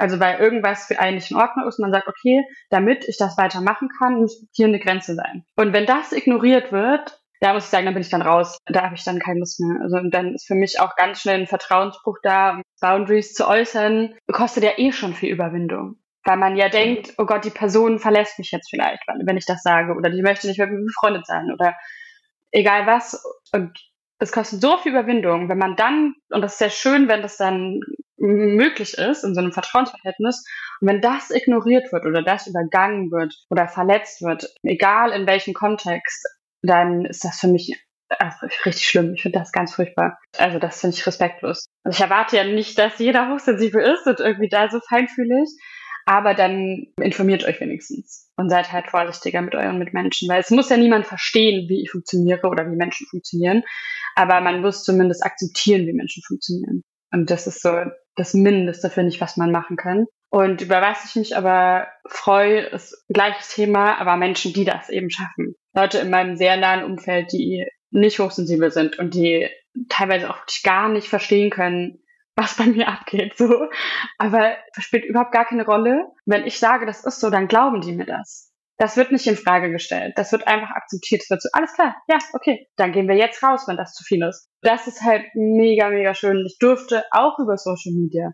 Also 0.00 0.18
weil 0.18 0.38
irgendwas 0.38 0.86
für 0.86 0.98
einen 0.98 1.16
nicht 1.16 1.30
in 1.30 1.36
Ordnung 1.36 1.68
ist, 1.68 1.78
man 1.78 1.92
sagt, 1.92 2.08
okay, 2.08 2.42
damit 2.70 3.06
ich 3.06 3.18
das 3.18 3.36
weitermachen 3.36 3.90
kann, 3.98 4.14
muss 4.14 4.46
hier 4.52 4.66
eine 4.66 4.80
Grenze 4.80 5.14
sein. 5.14 5.44
Und 5.56 5.74
wenn 5.74 5.84
das 5.84 6.12
ignoriert 6.12 6.72
wird, 6.72 7.20
da 7.40 7.52
muss 7.52 7.64
ich 7.64 7.70
sagen, 7.70 7.84
dann 7.84 7.94
bin 7.94 8.02
ich 8.02 8.08
dann 8.08 8.22
raus. 8.22 8.56
Da 8.64 8.82
habe 8.82 8.94
ich 8.94 9.04
dann 9.04 9.18
keine 9.18 9.40
Lust 9.40 9.60
mehr. 9.60 9.80
Also 9.82 9.98
dann 10.08 10.34
ist 10.34 10.46
für 10.46 10.54
mich 10.54 10.80
auch 10.80 10.96
ganz 10.96 11.20
schnell 11.20 11.40
ein 11.40 11.46
Vertrauensbruch 11.46 12.16
da. 12.22 12.62
Boundaries 12.80 13.34
zu 13.34 13.46
äußern, 13.46 14.14
kostet 14.32 14.64
ja 14.64 14.72
eh 14.78 14.90
schon 14.92 15.12
viel 15.12 15.32
Überwindung. 15.32 15.96
Weil 16.24 16.38
man 16.38 16.56
ja 16.56 16.70
denkt, 16.70 17.14
oh 17.18 17.26
Gott, 17.26 17.44
die 17.44 17.50
Person 17.50 17.98
verlässt 17.98 18.38
mich 18.38 18.50
jetzt 18.52 18.70
vielleicht, 18.70 19.02
wenn 19.24 19.36
ich 19.36 19.46
das 19.46 19.62
sage, 19.62 19.94
oder 19.94 20.08
die 20.08 20.22
möchte 20.22 20.46
nicht 20.46 20.58
mehr 20.58 20.66
mit 20.66 20.80
mir 20.80 20.86
befreundet 20.86 21.26
sein, 21.26 21.52
oder 21.52 21.74
egal 22.52 22.86
was. 22.86 23.22
Und 23.52 23.78
es 24.20 24.32
kostet 24.32 24.60
so 24.60 24.76
viel 24.78 24.92
Überwindung, 24.92 25.48
wenn 25.48 25.58
man 25.58 25.76
dann, 25.76 26.14
und 26.30 26.42
das 26.42 26.52
ist 26.52 26.58
sehr 26.58 26.70
schön, 26.70 27.08
wenn 27.08 27.22
das 27.22 27.36
dann 27.36 27.80
möglich 28.18 28.98
ist 28.98 29.24
in 29.24 29.34
so 29.34 29.40
einem 29.40 29.52
Vertrauensverhältnis, 29.52 30.44
und 30.80 30.88
wenn 30.88 31.00
das 31.00 31.30
ignoriert 31.30 31.90
wird 31.92 32.04
oder 32.04 32.22
das 32.22 32.46
übergangen 32.46 33.10
wird 33.10 33.34
oder 33.48 33.66
verletzt 33.66 34.22
wird, 34.22 34.46
egal 34.62 35.12
in 35.12 35.26
welchem 35.26 35.54
Kontext, 35.54 36.26
dann 36.62 37.06
ist 37.06 37.24
das 37.24 37.40
für 37.40 37.48
mich 37.48 37.82
also 38.18 38.46
richtig 38.66 38.86
schlimm. 38.86 39.14
Ich 39.14 39.22
finde 39.22 39.38
das 39.38 39.52
ganz 39.52 39.74
furchtbar. 39.74 40.18
Also 40.36 40.58
das 40.58 40.80
finde 40.80 40.96
ich 40.96 41.06
respektlos. 41.06 41.66
Also 41.84 41.96
ich 41.96 42.02
erwarte 42.02 42.36
ja 42.36 42.44
nicht, 42.44 42.78
dass 42.78 42.98
jeder 42.98 43.32
hochsensibel 43.32 43.80
ist 43.82 44.06
und 44.06 44.20
irgendwie 44.20 44.48
da 44.48 44.68
so 44.68 44.80
feinfühlig. 44.80 45.48
Aber 46.06 46.34
dann 46.34 46.86
informiert 47.00 47.44
euch 47.44 47.60
wenigstens 47.60 48.28
und 48.36 48.50
seid 48.50 48.72
halt 48.72 48.88
vorsichtiger 48.88 49.42
mit 49.42 49.54
euren 49.54 49.78
Mitmenschen, 49.78 50.28
weil 50.28 50.40
es 50.40 50.50
muss 50.50 50.70
ja 50.70 50.76
niemand 50.76 51.06
verstehen, 51.06 51.68
wie 51.68 51.82
ich 51.82 51.90
funktioniere 51.90 52.48
oder 52.48 52.66
wie 52.66 52.74
Menschen 52.74 53.06
funktionieren. 53.06 53.62
Aber 54.14 54.40
man 54.40 54.60
muss 54.60 54.84
zumindest 54.84 55.24
akzeptieren, 55.24 55.86
wie 55.86 55.92
Menschen 55.92 56.22
funktionieren. 56.26 56.82
Und 57.12 57.30
das 57.30 57.46
ist 57.46 57.62
so 57.62 57.72
das 58.16 58.34
Mindeste, 58.34 58.90
finde 58.90 59.10
ich, 59.10 59.20
was 59.20 59.36
man 59.36 59.50
machen 59.50 59.76
kann. 59.76 60.06
Und 60.30 60.62
über 60.62 60.80
was 60.80 61.04
ich 61.04 61.16
mich 61.16 61.36
aber 61.36 61.88
freue, 62.08 62.60
ist 62.60 63.04
gleiches 63.08 63.48
Thema, 63.48 63.98
aber 63.98 64.16
Menschen, 64.16 64.52
die 64.52 64.64
das 64.64 64.88
eben 64.88 65.10
schaffen. 65.10 65.54
Leute 65.74 65.98
in 65.98 66.10
meinem 66.10 66.36
sehr 66.36 66.56
nahen 66.56 66.84
Umfeld, 66.84 67.32
die 67.32 67.66
nicht 67.90 68.20
hochsensibel 68.20 68.70
sind 68.70 68.98
und 68.98 69.14
die 69.14 69.48
teilweise 69.88 70.30
auch 70.30 70.38
gar 70.62 70.88
nicht 70.88 71.08
verstehen 71.08 71.50
können, 71.50 71.98
was 72.36 72.56
bei 72.56 72.66
mir 72.66 72.88
abgeht, 72.88 73.36
so. 73.36 73.68
Aber 74.18 74.56
das 74.74 74.84
spielt 74.84 75.04
überhaupt 75.04 75.32
gar 75.32 75.44
keine 75.44 75.64
Rolle. 75.64 76.06
Wenn 76.26 76.46
ich 76.46 76.58
sage, 76.58 76.86
das 76.86 77.04
ist 77.04 77.20
so, 77.20 77.30
dann 77.30 77.48
glauben 77.48 77.80
die 77.80 77.92
mir 77.92 78.06
das. 78.06 78.49
Das 78.80 78.96
wird 78.96 79.12
nicht 79.12 79.26
in 79.26 79.36
Frage 79.36 79.70
gestellt. 79.70 80.14
Das 80.16 80.32
wird 80.32 80.46
einfach 80.46 80.70
akzeptiert. 80.70 81.20
Es 81.22 81.28
wird 81.28 81.42
so, 81.42 81.50
alles 81.52 81.74
klar, 81.74 81.96
ja, 82.08 82.16
okay, 82.32 82.66
dann 82.76 82.92
gehen 82.92 83.08
wir 83.08 83.14
jetzt 83.14 83.42
raus, 83.42 83.64
wenn 83.66 83.76
das 83.76 83.92
zu 83.92 84.02
viel 84.04 84.22
ist. 84.22 84.48
Das 84.62 84.86
ist 84.86 85.02
halt 85.02 85.26
mega, 85.34 85.90
mega 85.90 86.14
schön. 86.14 86.46
Ich 86.46 86.56
durfte 86.58 87.04
auch 87.10 87.38
über 87.38 87.58
Social 87.58 87.92
Media 87.92 88.32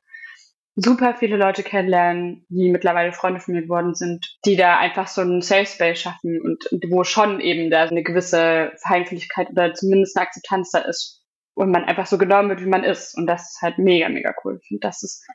super 0.77 1.17
viele 1.19 1.37
Leute 1.37 1.63
kennenlernen, 1.63 2.45
die 2.49 2.71
mittlerweile 2.71 3.13
Freunde 3.13 3.41
von 3.41 3.55
mir 3.55 3.63
geworden 3.63 3.95
sind, 3.95 4.39
die 4.45 4.57
da 4.57 4.79
einfach 4.79 5.09
so 5.09 5.23
einen 5.23 5.41
Safe 5.41 5.67
Space 5.67 6.01
schaffen 6.01 6.41
und 6.41 6.65
wo 6.91 7.03
schon 7.03 7.41
eben 7.41 7.71
da 7.71 7.83
eine 7.85 8.03
gewisse 8.03 8.71
Feinfühligkeit 8.87 9.51
oder 9.51 9.75
zumindest 9.75 10.17
eine 10.17 10.27
Akzeptanz 10.27 10.71
da 10.71 10.81
ist 10.81 11.25
und 11.55 11.71
man 11.71 11.85
einfach 11.85 12.07
so 12.07 12.19
genommen 12.19 12.51
wird, 12.51 12.61
wie 12.61 12.69
man 12.69 12.85
ist. 12.85 13.17
Und 13.17 13.27
das 13.27 13.55
ist 13.55 13.63
halt 13.63 13.79
mega, 13.79 14.09
mega 14.11 14.35
cool. 14.45 14.59
Ich 14.61 14.69
finde, 14.69 14.87
das 14.87 15.03
ist 15.03 15.27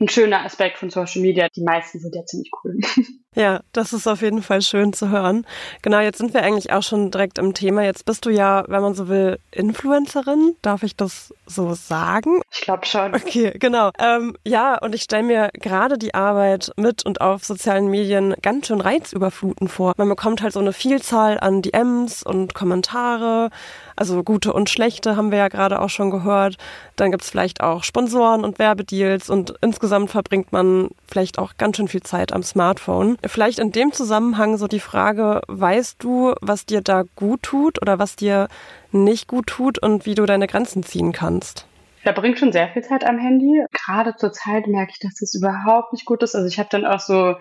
ein 0.00 0.08
schöner 0.08 0.44
Aspekt 0.44 0.78
von 0.78 0.88
Social 0.88 1.20
Media. 1.20 1.48
Die 1.54 1.64
meisten 1.64 1.98
sind 1.98 2.14
ja 2.14 2.24
ziemlich 2.24 2.50
cool. 2.64 2.78
Ja, 3.36 3.60
das 3.72 3.92
ist 3.92 4.06
auf 4.06 4.22
jeden 4.22 4.42
Fall 4.42 4.62
schön 4.62 4.94
zu 4.94 5.10
hören. 5.10 5.44
Genau, 5.82 6.00
jetzt 6.00 6.16
sind 6.16 6.32
wir 6.32 6.42
eigentlich 6.42 6.72
auch 6.72 6.82
schon 6.82 7.10
direkt 7.10 7.36
im 7.36 7.52
Thema. 7.52 7.82
Jetzt 7.82 8.06
bist 8.06 8.24
du 8.24 8.30
ja, 8.30 8.64
wenn 8.66 8.80
man 8.80 8.94
so 8.94 9.08
will, 9.08 9.38
Influencerin. 9.50 10.56
Darf 10.62 10.82
ich 10.82 10.96
das 10.96 11.34
so 11.44 11.74
sagen? 11.74 12.40
Ich 12.50 12.62
glaube 12.62 12.86
schon. 12.86 13.14
Okay, 13.14 13.52
genau. 13.58 13.90
Ähm, 13.98 14.38
ja, 14.46 14.78
und 14.78 14.94
ich 14.94 15.02
stelle 15.02 15.22
mir 15.22 15.50
gerade 15.52 15.98
die 15.98 16.14
Arbeit 16.14 16.72
mit 16.78 17.04
und 17.04 17.20
auf 17.20 17.44
sozialen 17.44 17.88
Medien 17.88 18.34
ganz 18.40 18.68
schön 18.68 18.80
reizüberfluten 18.80 19.68
vor. 19.68 19.92
Man 19.98 20.08
bekommt 20.08 20.40
halt 20.40 20.54
so 20.54 20.60
eine 20.60 20.72
Vielzahl 20.72 21.38
an 21.38 21.60
DMs 21.60 22.22
und 22.22 22.54
Kommentare. 22.54 23.50
Also 23.96 24.22
gute 24.22 24.52
und 24.52 24.70
schlechte 24.70 25.16
haben 25.16 25.30
wir 25.30 25.38
ja 25.38 25.48
gerade 25.48 25.80
auch 25.80 25.90
schon 25.90 26.10
gehört. 26.10 26.56
Dann 26.96 27.10
gibt's 27.10 27.30
vielleicht 27.30 27.62
auch 27.62 27.84
Sponsoren 27.84 28.44
und 28.44 28.58
Werbedeals 28.58 29.28
und 29.28 29.54
insgesamt 29.60 30.10
verbringt 30.10 30.52
man 30.52 30.88
vielleicht 31.06 31.38
auch 31.38 31.56
ganz 31.58 31.76
schön 31.76 31.88
viel 31.88 32.02
Zeit 32.02 32.32
am 32.32 32.42
Smartphone. 32.42 33.16
Vielleicht 33.28 33.58
in 33.58 33.72
dem 33.72 33.92
Zusammenhang 33.92 34.56
so 34.56 34.66
die 34.66 34.80
Frage, 34.80 35.42
weißt 35.48 36.02
du, 36.02 36.34
was 36.40 36.66
dir 36.66 36.80
da 36.80 37.04
gut 37.16 37.42
tut 37.42 37.80
oder 37.82 37.98
was 37.98 38.16
dir 38.16 38.48
nicht 38.92 39.28
gut 39.28 39.46
tut 39.46 39.78
und 39.78 40.06
wie 40.06 40.14
du 40.14 40.26
deine 40.26 40.46
Grenzen 40.46 40.82
ziehen 40.82 41.12
kannst? 41.12 41.66
Da 42.04 42.12
bringt 42.12 42.38
schon 42.38 42.52
sehr 42.52 42.68
viel 42.68 42.82
Zeit 42.82 43.04
am 43.04 43.18
Handy. 43.18 43.64
Gerade 43.72 44.14
zur 44.16 44.32
Zeit 44.32 44.68
merke 44.68 44.92
ich, 44.92 45.00
dass 45.00 45.14
das 45.18 45.34
überhaupt 45.34 45.92
nicht 45.92 46.04
gut 46.04 46.22
ist. 46.22 46.36
Also 46.36 46.46
ich 46.46 46.58
habe 46.58 46.68
dann 46.70 46.84
auch 46.84 47.00
so, 47.00 47.34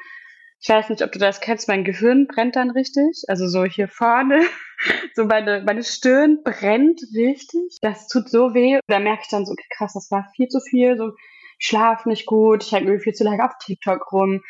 ich 0.60 0.70
weiß 0.70 0.90
nicht, 0.90 1.04
ob 1.04 1.12
du 1.12 1.20
das 1.20 1.40
kennst, 1.40 1.68
mein 1.68 1.84
Gehirn 1.84 2.26
brennt 2.26 2.56
dann 2.56 2.72
richtig. 2.72 3.26
Also 3.28 3.48
so 3.48 3.64
hier 3.66 3.88
vorne, 3.88 4.42
so 5.14 5.26
meine, 5.26 5.62
meine 5.64 5.84
Stirn 5.84 6.40
brennt 6.44 7.00
richtig. 7.16 7.78
Das 7.82 8.08
tut 8.08 8.30
so 8.30 8.56
weh. 8.56 8.80
Da 8.88 9.00
merke 9.00 9.22
ich 9.24 9.30
dann 9.30 9.46
so, 9.46 9.52
okay, 9.52 9.68
krass, 9.78 9.94
das 9.94 10.10
war 10.10 10.28
viel 10.36 10.48
zu 10.48 10.60
viel. 10.60 10.98
So, 10.98 11.12
ich 11.60 11.68
schlafe 11.68 12.10
nicht 12.10 12.26
gut, 12.26 12.64
ich 12.64 12.72
hänge 12.72 12.88
irgendwie 12.88 13.04
viel 13.04 13.14
zu 13.14 13.24
lange 13.24 13.46
auf 13.46 13.52
TikTok 13.64 14.12
rum. 14.12 14.42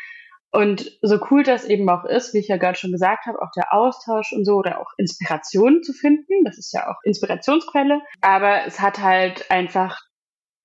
Und 0.56 0.98
so 1.02 1.20
cool 1.30 1.44
das 1.44 1.66
eben 1.66 1.90
auch 1.90 2.06
ist, 2.06 2.34
wie 2.34 2.38
ich 2.38 2.48
ja 2.48 2.56
gerade 2.56 2.78
schon 2.78 2.94
gesagt 2.94 3.26
habe, 3.26 3.42
auch 3.42 3.52
der 3.58 3.74
Austausch 3.74 4.32
und 4.32 4.46
so 4.46 4.54
oder 4.54 4.80
auch 4.80 4.90
Inspiration 4.98 5.84
zu 5.84 5.92
finden, 5.92 6.46
das 6.46 6.58
ist 6.58 6.72
ja 6.72 6.90
auch 6.90 6.96
Inspirationsquelle, 7.04 8.02
aber 8.22 8.66
es 8.66 8.80
hat 8.80 9.00
halt 9.00 9.52
einfach 9.52 10.00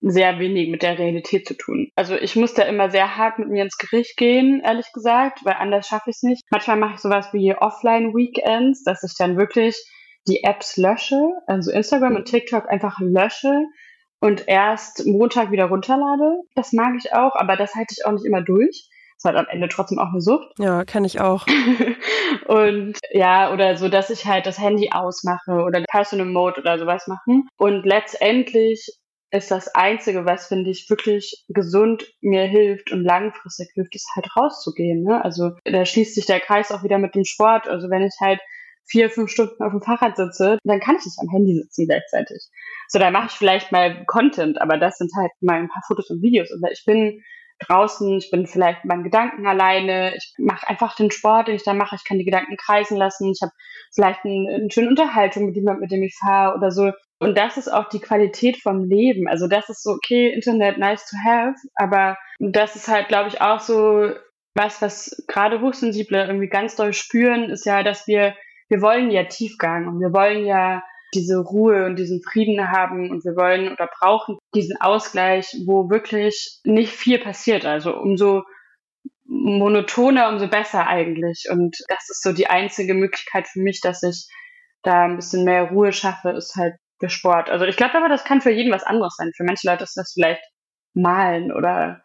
sehr 0.01 0.39
wenig 0.39 0.71
mit 0.71 0.83
der 0.83 0.97
Realität 0.97 1.47
zu 1.49 1.55
tun. 1.55 1.91
Also 1.97 2.15
ich 2.15 2.37
muss 2.37 2.55
da 2.55 2.63
immer 2.63 2.91
sehr 2.91 3.17
hart 3.17 3.41
mit 3.41 3.49
mir 3.49 3.65
ins 3.65 3.79
Gericht 3.79 4.17
gehen, 4.17 4.63
ehrlich 4.65 4.93
gesagt, 4.93 5.45
weil 5.45 5.57
anders 5.59 5.89
schaffe 5.89 6.11
ich 6.11 6.17
es 6.17 6.23
nicht. 6.23 6.43
Manchmal 6.51 6.77
mache 6.77 6.95
ich 6.95 7.01
sowas 7.01 7.33
wie 7.33 7.53
Offline-Weekends, 7.57 8.85
dass 8.85 9.03
ich 9.03 9.17
dann 9.19 9.37
wirklich 9.37 9.77
die 10.29 10.45
Apps 10.45 10.77
lösche, 10.77 11.21
also 11.49 11.73
Instagram 11.73 12.15
und 12.15 12.27
TikTok 12.27 12.71
einfach 12.71 13.01
lösche 13.01 13.65
und 14.21 14.47
erst 14.47 15.05
Montag 15.05 15.51
wieder 15.51 15.65
runterlade. 15.65 16.43
Das 16.55 16.73
mag 16.73 16.95
ich 16.97 17.13
auch, 17.13 17.35
aber 17.35 17.57
das 17.57 17.75
halte 17.75 17.93
ich 17.99 18.07
auch 18.07 18.13
nicht 18.13 18.25
immer 18.25 18.43
durch 18.43 18.89
ist 19.21 19.25
halt 19.25 19.37
am 19.37 19.47
Ende 19.51 19.69
trotzdem 19.69 19.99
auch 19.99 20.09
eine 20.09 20.23
Sucht. 20.23 20.49
Ja, 20.59 20.85
kenne 20.85 21.07
ich 21.07 21.21
auch. 21.21 21.47
und 22.47 22.99
ja, 23.11 23.53
oder 23.53 23.77
so, 23.77 23.91
dass 23.91 24.09
ich 24.09 24.25
halt 24.25 24.47
das 24.47 24.59
Handy 24.59 24.91
ausmache 24.93 25.63
oder 25.63 25.85
Personal 25.91 26.27
Mode 26.27 26.61
oder 26.61 26.79
sowas 26.79 27.07
machen. 27.07 27.47
Und 27.59 27.85
letztendlich 27.85 28.89
ist 29.31 29.51
das 29.51 29.75
Einzige, 29.75 30.25
was 30.25 30.47
finde 30.47 30.71
ich 30.71 30.89
wirklich 30.89 31.45
gesund 31.49 32.11
mir 32.23 32.45
hilft 32.45 32.93
und 32.93 33.05
langfristig 33.05 33.69
hilft, 33.75 33.95
ist 33.95 34.11
halt 34.17 34.35
rauszugehen. 34.35 35.05
Ne? 35.05 35.23
Also 35.23 35.51
da 35.65 35.85
schließt 35.85 36.15
sich 36.15 36.25
der 36.25 36.41
Kreis 36.41 36.73
auch 36.73 36.83
wieder 36.83 36.97
mit 36.97 37.15
dem 37.15 37.25
Sport. 37.25 37.69
Also 37.69 37.91
wenn 37.91 38.03
ich 38.03 38.15
halt 38.23 38.41
vier, 38.87 39.11
fünf 39.11 39.31
Stunden 39.31 39.63
auf 39.63 39.73
dem 39.73 39.83
Fahrrad 39.83 40.17
sitze, 40.17 40.57
dann 40.65 40.81
kann 40.81 40.97
ich 40.99 41.05
nicht 41.05 41.19
am 41.21 41.29
Handy 41.29 41.55
sitzen 41.55 41.87
gleichzeitig. 41.87 42.49
So, 42.89 42.99
da 42.99 43.11
mache 43.11 43.27
ich 43.27 43.35
vielleicht 43.35 43.71
mal 43.71 44.03
Content, 44.07 44.61
aber 44.61 44.79
das 44.79 44.97
sind 44.97 45.13
halt 45.15 45.31
mal 45.41 45.61
ein 45.61 45.69
paar 45.69 45.83
Fotos 45.87 46.09
und 46.09 46.23
Videos. 46.23 46.51
Und 46.51 46.67
ich 46.73 46.85
bin 46.87 47.23
draußen, 47.61 48.19
ich 48.19 48.31
bin 48.31 48.47
vielleicht 48.47 48.85
mit 48.85 48.93
meinen 48.93 49.05
Gedanken 49.05 49.47
alleine, 49.47 50.15
ich 50.17 50.35
mache 50.39 50.69
einfach 50.69 50.97
den 50.97 51.11
Sport, 51.11 51.49
den 51.49 51.57
ich 51.57 51.65
da 51.65 51.75
mache, 51.75 51.97
ich 51.97 52.05
kann 52.05 52.19
die 52.19 52.25
Gedanken 52.25 52.57
kreisen 52.57 52.97
lassen, 52.97 53.33
ich 53.33 53.41
habe 53.43 53.53
vielleicht 53.95 54.25
ein, 54.25 54.47
eine 54.49 54.71
schöne 54.71 54.89
Unterhaltung 54.89 55.47
mit 55.47 55.57
jemandem, 55.57 55.83
mit 55.83 55.91
dem 55.91 56.03
ich 56.03 56.17
fahre 56.19 56.57
oder 56.57 56.71
so. 56.71 56.93
Und 57.19 57.37
das 57.37 57.59
ist 57.59 57.69
auch 57.69 57.89
die 57.89 58.01
Qualität 58.01 58.57
vom 58.57 58.85
Leben. 58.85 59.29
Also 59.29 59.47
das 59.47 59.69
ist 59.69 59.83
so, 59.83 59.91
okay, 59.91 60.33
Internet, 60.33 60.79
nice 60.79 61.07
to 61.07 61.17
have, 61.25 61.55
aber 61.75 62.17
das 62.39 62.77
ist 62.77 62.89
halt, 62.89 63.09
glaube 63.09 63.29
ich, 63.29 63.41
auch 63.41 63.61
so 63.61 64.11
was, 64.55 64.83
was 64.83 65.25
gerade 65.29 65.61
Hochsensible 65.61 66.27
irgendwie 66.27 66.49
ganz 66.49 66.77
doll 66.77 66.93
spüren, 66.93 67.51
ist 67.51 67.67
ja, 67.67 67.83
dass 67.83 68.07
wir, 68.07 68.35
wir 68.69 68.81
wollen 68.81 69.11
ja 69.11 69.25
Tiefgang 69.25 69.87
und 69.87 70.01
wir 70.01 70.13
wollen 70.13 70.45
ja 70.45 70.83
diese 71.15 71.39
Ruhe 71.39 71.87
und 71.87 71.97
diesen 71.97 72.23
Frieden 72.23 72.71
haben 72.71 73.11
und 73.11 73.25
wir 73.25 73.37
wollen 73.37 73.73
oder 73.73 73.89
brauchen 73.99 74.39
diesen 74.55 74.81
Ausgleich, 74.81 75.57
wo 75.67 75.91
wirklich 75.91 76.61
nicht 76.65 76.93
viel 76.93 77.19
passiert. 77.19 77.65
Also 77.65 77.97
umso 77.97 78.43
monotoner, 79.25 80.29
umso 80.29 80.49
besser 80.49 80.87
eigentlich. 80.87 81.47
Und 81.51 81.77
das 81.89 82.09
ist 82.11 82.23
so 82.23 82.33
die 82.33 82.49
einzige 82.49 82.95
Möglichkeit 82.95 83.49
für 83.49 83.61
mich, 83.61 83.81
dass 83.81 84.03
ich 84.03 84.27
da 84.83 85.05
ein 85.05 85.17
bisschen 85.17 85.45
mehr 85.45 85.65
Ruhe 85.71 85.93
schaffe, 85.93 86.31
ist 86.31 86.57
halt 86.57 86.75
der 87.01 87.09
Sport. 87.09 87.51
Also 87.51 87.65
ich 87.65 87.77
glaube 87.77 87.95
aber, 87.95 88.09
das 88.09 88.25
kann 88.25 88.41
für 88.41 88.51
jeden 88.51 88.73
was 88.73 88.85
anderes 88.85 89.15
sein. 89.17 89.31
Für 89.37 89.45
manche 89.45 89.69
Leute 89.69 89.85
ist 89.85 89.97
das 89.97 90.13
vielleicht 90.13 90.43
Malen 90.95 91.53
oder 91.53 92.03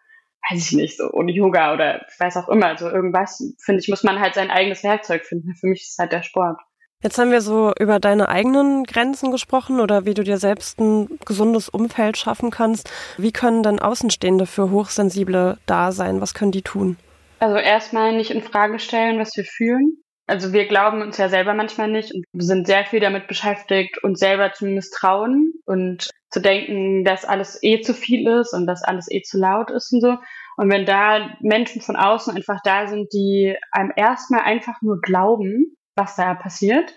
weiß 0.49 0.71
ich 0.71 0.71
nicht, 0.73 0.97
so 0.97 1.09
ohne 1.11 1.31
Yoga 1.31 1.73
oder 1.73 2.05
weiß 2.19 2.37
auch 2.37 2.49
immer. 2.49 2.67
Also 2.67 2.89
irgendwas, 2.89 3.41
finde 3.63 3.81
ich, 3.81 3.89
muss 3.89 4.03
man 4.03 4.19
halt 4.19 4.35
sein 4.35 4.51
eigenes 4.51 4.83
Werkzeug 4.83 5.25
finden. 5.25 5.55
Für 5.55 5.67
mich 5.67 5.81
ist 5.81 5.97
halt 5.97 6.11
der 6.11 6.23
Sport. 6.23 6.59
Jetzt 7.03 7.19
haben 7.19 7.31
wir 7.31 7.41
so 7.41 7.71
über 7.79 7.99
deine 7.99 8.29
eigenen 8.29 8.83
Grenzen 8.83 9.29
gesprochen 9.31 9.79
oder 9.79 10.05
wie 10.05 10.13
du 10.13 10.23
dir 10.23 10.37
selbst 10.37 10.79
ein 10.79 11.19
gesundes 11.25 11.69
Umfeld 11.69 12.17
schaffen 12.17 12.49
kannst. 12.49 12.89
Wie 13.17 13.31
können 13.31 13.61
denn 13.61 13.79
Außenstehende 13.79 14.45
für 14.45 14.71
Hochsensible 14.71 15.57
da 15.65 15.91
sein? 15.91 16.19
Was 16.21 16.33
können 16.33 16.51
die 16.51 16.63
tun? 16.63 16.97
Also 17.39 17.57
erstmal 17.57 18.15
nicht 18.15 18.31
in 18.31 18.41
Frage 18.41 18.79
stellen, 18.79 19.19
was 19.19 19.35
wir 19.35 19.43
fühlen. 19.43 19.97
Also 20.27 20.53
wir 20.53 20.67
glauben 20.67 21.03
uns 21.03 21.17
ja 21.17 21.29
selber 21.29 21.53
manchmal 21.53 21.89
nicht 21.91 22.11
und 22.11 22.25
sind 22.33 22.65
sehr 22.65 22.85
viel 22.85 22.99
damit 22.99 23.27
beschäftigt, 23.27 24.03
uns 24.03 24.19
selber 24.19 24.53
zu 24.53 24.65
misstrauen 24.65 25.53
und 25.65 26.09
zu 26.31 26.41
denken, 26.41 27.03
dass 27.03 27.25
alles 27.25 27.59
eh 27.61 27.81
zu 27.81 27.93
viel 27.93 28.27
ist 28.27 28.53
und 28.53 28.65
dass 28.65 28.83
alles 28.83 29.05
eh 29.11 29.21
zu 29.21 29.37
laut 29.37 29.69
ist 29.69 29.93
und 29.93 30.01
so. 30.01 30.17
Und 30.57 30.71
wenn 30.71 30.85
da 30.85 31.29
Menschen 31.41 31.81
von 31.81 31.95
außen 31.95 32.35
einfach 32.35 32.59
da 32.63 32.87
sind, 32.87 33.13
die 33.13 33.55
einem 33.71 33.91
erstmal 33.95 34.41
einfach 34.41 34.81
nur 34.81 34.99
glauben, 35.01 35.75
was 35.95 36.15
da 36.15 36.33
passiert 36.33 36.93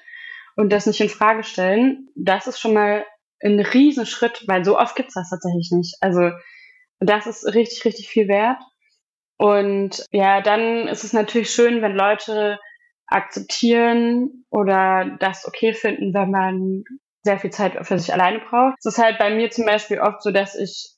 und 0.57 0.71
das 0.73 0.87
nicht 0.87 1.01
in 1.01 1.09
Frage 1.09 1.45
stellen, 1.45 2.09
das 2.15 2.47
ist 2.47 2.59
schon 2.59 2.75
mal 2.75 3.05
ein 3.41 3.61
Riesenschritt, 3.61 4.45
weil 4.49 4.65
so 4.65 4.79
oft 4.79 4.97
gibt's 4.97 5.15
das 5.15 5.31
tatsächlich 5.31 5.71
nicht. 5.71 5.97
Also 6.01 6.31
das 7.01 7.27
ist 7.27 7.47
richtig, 7.55 7.85
richtig 7.85 8.09
viel 8.09 8.29
wert. 8.29 8.59
Und 9.37 10.05
ja, 10.11 10.41
dann 10.41 10.89
ist 10.89 11.05
es 11.05 11.13
natürlich 11.13 11.51
schön, 11.51 11.81
wenn 11.81 11.95
Leute 11.95 12.59
akzeptieren 13.07 14.45
oder 14.51 15.17
das 15.21 15.47
okay 15.47 15.73
finden, 15.73 16.13
wenn 16.13 16.31
man 16.31 16.85
sehr 17.23 17.39
viel 17.39 17.51
Zeit 17.51 17.75
für 17.87 17.99
sich 17.99 18.13
alleine 18.13 18.41
braucht. 18.41 18.75
Es 18.79 18.87
ist 18.87 18.99
halt 18.99 19.19
bei 19.19 19.31
mir 19.31 19.51
zum 19.51 19.65
Beispiel 19.65 20.01
oft 20.01 20.23
so, 20.23 20.31
dass 20.31 20.55
ich 20.55 20.95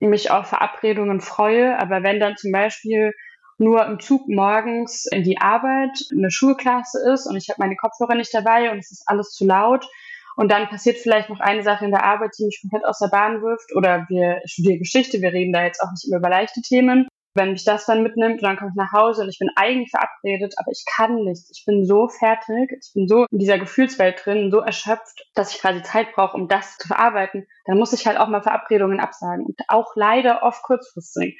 mich 0.00 0.30
auf 0.30 0.48
Verabredungen 0.48 1.20
freue, 1.20 1.78
aber 1.78 2.02
wenn 2.02 2.20
dann 2.20 2.36
zum 2.36 2.52
Beispiel 2.52 3.12
nur 3.58 3.86
im 3.86 4.00
Zug 4.00 4.28
morgens 4.28 5.06
in 5.06 5.22
die 5.22 5.40
Arbeit 5.40 5.98
eine 6.12 6.30
Schulklasse 6.30 7.00
ist 7.12 7.26
und 7.26 7.36
ich 7.36 7.48
habe 7.48 7.60
meine 7.60 7.76
Kopfhörer 7.76 8.14
nicht 8.14 8.34
dabei 8.34 8.70
und 8.70 8.78
es 8.78 8.90
ist 8.90 9.04
alles 9.06 9.30
zu 9.32 9.46
laut 9.46 9.88
und 10.36 10.50
dann 10.50 10.68
passiert 10.68 10.98
vielleicht 10.98 11.30
noch 11.30 11.40
eine 11.40 11.62
Sache 11.62 11.84
in 11.84 11.90
der 11.90 12.04
Arbeit, 12.04 12.32
die 12.38 12.44
mich 12.44 12.60
komplett 12.60 12.84
aus 12.84 12.98
der 12.98 13.08
Bahn 13.08 13.42
wirft 13.42 13.74
oder 13.74 14.06
wir 14.08 14.40
studieren 14.44 14.78
Geschichte, 14.78 15.20
wir 15.20 15.32
reden 15.32 15.52
da 15.52 15.64
jetzt 15.64 15.80
auch 15.82 15.90
nicht 15.90 16.06
immer 16.06 16.18
über 16.18 16.28
leichte 16.28 16.60
Themen 16.60 17.08
wenn 17.36 17.52
mich 17.52 17.64
das 17.64 17.86
dann 17.86 18.02
mitnimmt 18.02 18.42
dann 18.42 18.56
komme 18.56 18.70
ich 18.70 18.76
nach 18.76 18.92
Hause 18.92 19.22
und 19.22 19.28
ich 19.28 19.38
bin 19.38 19.50
eigentlich 19.54 19.90
verabredet, 19.90 20.54
aber 20.56 20.72
ich 20.72 20.84
kann 20.96 21.16
nicht. 21.16 21.44
Ich 21.52 21.64
bin 21.64 21.84
so 21.84 22.08
fertig, 22.08 22.72
ich 22.80 22.92
bin 22.94 23.06
so 23.06 23.26
in 23.30 23.38
dieser 23.38 23.58
Gefühlswelt 23.58 24.24
drin, 24.24 24.50
so 24.50 24.58
erschöpft, 24.60 25.26
dass 25.34 25.54
ich 25.54 25.60
quasi 25.60 25.82
Zeit 25.82 26.12
brauche, 26.14 26.36
um 26.36 26.48
das 26.48 26.78
zu 26.78 26.88
verarbeiten. 26.88 27.46
Dann 27.66 27.78
muss 27.78 27.92
ich 27.92 28.06
halt 28.06 28.18
auch 28.18 28.28
mal 28.28 28.42
Verabredungen 28.42 29.00
absagen 29.00 29.44
und 29.44 29.60
auch 29.68 29.94
leider 29.94 30.42
oft 30.42 30.62
kurzfristig. 30.62 31.38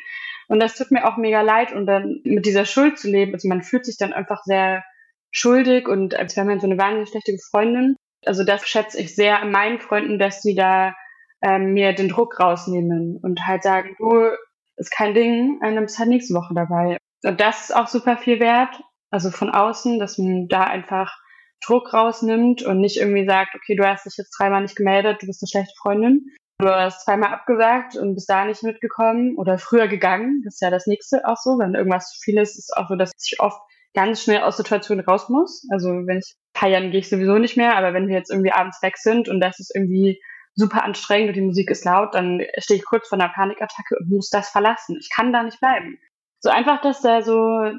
Und 0.49 0.61
das 0.61 0.77
tut 0.77 0.91
mir 0.91 1.07
auch 1.07 1.17
mega 1.17 1.41
leid 1.41 1.73
und 1.73 1.87
dann 1.87 2.21
mit 2.25 2.47
dieser 2.47 2.65
Schuld 2.65 2.99
zu 2.99 3.11
leben, 3.11 3.35
also 3.35 3.49
man 3.49 3.63
fühlt 3.63 3.85
sich 3.85 3.97
dann 3.97 4.13
einfach 4.13 4.43
sehr 4.45 4.85
schuldig 5.33 5.89
und 5.89 6.15
als 6.15 6.37
wäre 6.37 6.47
man 6.47 6.61
so 6.61 6.67
eine 6.67 6.79
wahnsinnig 6.79 7.11
schlechte 7.11 7.37
Freundin. 7.51 7.97
Also 8.25 8.45
das 8.45 8.67
schätze 8.67 9.01
ich 9.01 9.15
sehr 9.15 9.43
an 9.43 9.51
meinen 9.51 9.81
Freunden, 9.81 10.19
dass 10.19 10.41
die 10.41 10.55
da 10.55 10.95
ähm, 11.43 11.73
mir 11.75 11.93
den 11.93 12.09
Druck 12.09 12.41
rausnehmen 12.41 13.19
und 13.23 13.47
halt 13.47 13.63
sagen, 13.63 13.97
du, 13.99 14.31
ist 14.77 14.91
kein 14.91 15.15
Ding, 15.15 15.59
dann 15.61 15.81
bist 15.81 15.99
halt 15.99 16.09
nächste 16.09 16.35
Woche 16.35 16.55
dabei. 16.55 16.99
Und 17.25 17.41
das 17.41 17.63
ist 17.63 17.77
auch 17.77 17.89
super 17.89 18.17
viel 18.17 18.41
wert, 18.41 18.81
also 19.11 19.31
von 19.31 19.51
außen, 19.51 19.99
dass 19.99 20.19
man 20.19 20.49
da 20.49 20.65
einfach 20.65 21.17
Druck 21.65 21.93
rausnimmt 21.93 22.63
und 22.63 22.81
nicht 22.81 22.99
irgendwie 22.99 23.27
sagt, 23.27 23.55
okay, 23.55 23.75
du 23.75 23.87
hast 23.87 24.07
dich 24.07 24.17
jetzt 24.17 24.37
dreimal 24.39 24.63
nicht 24.63 24.77
gemeldet, 24.77 25.23
du 25.23 25.27
bist 25.27 25.43
eine 25.43 25.49
schlechte 25.49 25.75
Freundin. 25.81 26.27
Du 26.59 26.69
hast 26.69 27.05
zweimal 27.05 27.35
abgesagt 27.35 27.97
und 27.97 28.15
bist 28.15 28.31
da 28.31 28.45
nicht 28.45 28.63
mitgekommen 28.63 29.37
oder 29.37 29.59
früher 29.59 29.89
gegangen. 29.89 30.43
Das 30.45 30.55
ist 30.55 30.63
ja 30.63 30.71
das 30.71 30.87
nächste 30.87 31.27
auch 31.27 31.37
so. 31.37 31.59
Wenn 31.59 31.75
irgendwas 31.75 32.11
zu 32.11 32.21
viel 32.23 32.39
ist, 32.39 32.57
ist 32.59 32.75
auch 32.75 32.89
so, 32.89 32.97
dass 32.97 33.13
ich 33.23 33.41
oft 33.41 33.61
ganz 33.93 34.23
schnell 34.23 34.43
aus 34.43 34.57
Situationen 34.57 35.05
raus 35.05 35.29
muss. 35.29 35.67
Also 35.71 35.89
wenn 35.89 36.19
ich 36.19 36.35
feiern 36.55 36.91
gehe 36.91 37.01
ich 37.01 37.11
sowieso 37.11 37.39
nicht 37.39 37.57
mehr, 37.57 37.77
aber 37.77 37.93
wenn 37.93 38.09
wir 38.09 38.17
jetzt 38.17 38.31
irgendwie 38.31 38.53
abends 38.53 38.81
weg 38.83 38.97
sind 38.97 39.29
und 39.29 39.41
das 39.41 39.59
ist 39.59 39.75
irgendwie 39.75 40.21
super 40.55 40.83
anstrengend 40.85 41.29
und 41.29 41.35
die 41.35 41.43
Musik 41.43 41.71
ist 41.71 41.85
laut, 41.85 42.15
dann 42.15 42.43
stehe 42.59 42.79
ich 42.79 42.87
kurz 42.87 43.09
vor 43.09 43.19
einer 43.19 43.33
Panikattacke 43.33 43.97
und 44.01 44.11
muss 44.11 44.31
das 44.31 44.49
verlassen. 44.49 44.97
Ich 44.99 45.11
kann 45.15 45.33
da 45.33 45.43
nicht 45.43 45.61
bleiben. 45.61 45.99
So 46.41 46.49
einfach, 46.51 46.81
dass 46.81 47.03
da 47.03 47.21
so 47.23 47.71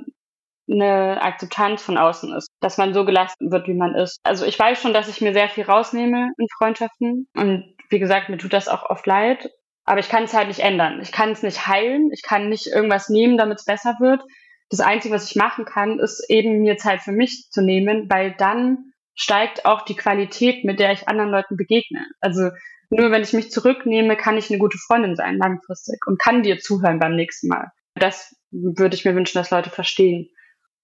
eine 0.69 1.21
Akzeptanz 1.21 1.81
von 1.81 1.97
außen 1.97 2.35
ist, 2.35 2.49
dass 2.59 2.77
man 2.77 2.93
so 2.93 3.05
gelassen 3.05 3.51
wird, 3.51 3.67
wie 3.67 3.73
man 3.73 3.95
ist. 3.95 4.19
Also 4.23 4.45
ich 4.45 4.59
weiß 4.59 4.81
schon, 4.81 4.93
dass 4.93 5.07
ich 5.07 5.21
mir 5.21 5.33
sehr 5.33 5.49
viel 5.49 5.63
rausnehme 5.63 6.31
in 6.37 6.47
Freundschaften 6.57 7.27
und 7.35 7.76
wie 7.89 7.99
gesagt, 7.99 8.29
mir 8.29 8.37
tut 8.37 8.53
das 8.53 8.67
auch 8.67 8.89
oft 8.89 9.05
leid, 9.05 9.49
aber 9.85 9.99
ich 9.99 10.09
kann 10.09 10.23
es 10.23 10.33
halt 10.33 10.47
nicht 10.47 10.59
ändern. 10.59 10.99
Ich 11.01 11.11
kann 11.11 11.31
es 11.31 11.43
nicht 11.43 11.67
heilen, 11.67 12.11
ich 12.11 12.21
kann 12.21 12.49
nicht 12.49 12.67
irgendwas 12.67 13.09
nehmen, 13.09 13.37
damit 13.37 13.59
es 13.59 13.65
besser 13.65 13.95
wird. 13.99 14.21
Das 14.69 14.81
Einzige, 14.81 15.13
was 15.13 15.29
ich 15.29 15.35
machen 15.37 15.65
kann, 15.65 15.99
ist 15.99 16.29
eben 16.29 16.59
mir 16.59 16.77
Zeit 16.77 17.01
für 17.01 17.13
mich 17.13 17.47
zu 17.51 17.61
nehmen, 17.61 18.09
weil 18.09 18.35
dann 18.37 18.91
steigt 19.15 19.65
auch 19.65 19.83
die 19.83 19.95
Qualität, 19.95 20.65
mit 20.65 20.79
der 20.79 20.91
ich 20.91 21.07
anderen 21.07 21.31
Leuten 21.31 21.55
begegne. 21.55 22.05
Also 22.19 22.49
nur 22.89 23.11
wenn 23.11 23.23
ich 23.23 23.33
mich 23.33 23.51
zurücknehme, 23.51 24.15
kann 24.15 24.37
ich 24.37 24.49
eine 24.49 24.59
gute 24.59 24.77
Freundin 24.77 25.15
sein 25.15 25.37
langfristig 25.37 25.99
und 26.05 26.19
kann 26.19 26.43
dir 26.43 26.59
zuhören 26.59 26.99
beim 26.99 27.15
nächsten 27.15 27.47
Mal. 27.47 27.71
Das 27.95 28.35
würde 28.51 28.95
ich 28.95 29.05
mir 29.05 29.15
wünschen, 29.15 29.37
dass 29.37 29.51
Leute 29.51 29.69
verstehen. 29.69 30.29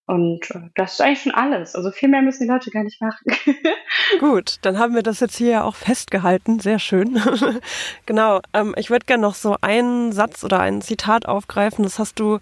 Und 0.05 0.51
äh, 0.51 0.69
das 0.75 0.93
ist 0.93 1.01
eigentlich 1.01 1.21
schon 1.21 1.33
alles. 1.33 1.75
Also 1.75 1.91
viel 1.91 2.09
mehr 2.09 2.21
müssen 2.21 2.43
die 2.43 2.51
Leute 2.51 2.71
gar 2.71 2.83
nicht 2.83 3.01
machen. 3.01 3.25
Gut, 4.19 4.57
dann 4.61 4.77
haben 4.77 4.95
wir 4.95 5.03
das 5.03 5.21
jetzt 5.21 5.37
hier 5.37 5.51
ja 5.51 5.63
auch 5.63 5.75
festgehalten. 5.75 6.59
Sehr 6.59 6.79
schön. 6.79 7.21
genau. 8.05 8.41
Ähm, 8.53 8.75
ich 8.77 8.89
würde 8.89 9.05
gerne 9.05 9.21
noch 9.21 9.35
so 9.35 9.55
einen 9.61 10.11
Satz 10.11 10.43
oder 10.43 10.59
ein 10.59 10.81
Zitat 10.81 11.25
aufgreifen. 11.25 11.83
Das 11.83 11.99
hast 11.99 12.19
du 12.19 12.39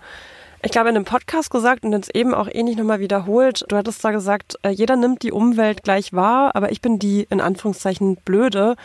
ich 0.63 0.71
glaube, 0.71 0.89
in 0.89 0.95
einem 0.95 1.05
Podcast 1.05 1.49
gesagt 1.49 1.83
und 1.83 1.91
jetzt 1.91 2.15
eben 2.15 2.35
auch 2.35 2.47
ähnlich 2.51 2.77
nochmal 2.77 2.99
wiederholt. 2.99 3.65
Du 3.67 3.75
hattest 3.75 4.03
da 4.05 4.11
gesagt, 4.11 4.59
äh, 4.61 4.69
jeder 4.69 4.95
nimmt 4.95 5.23
die 5.23 5.31
Umwelt 5.31 5.81
gleich 5.81 6.13
wahr, 6.13 6.55
aber 6.55 6.71
ich 6.71 6.81
bin 6.81 6.99
die 6.99 7.25
in 7.31 7.41
Anführungszeichen 7.41 8.17
blöde, 8.17 8.75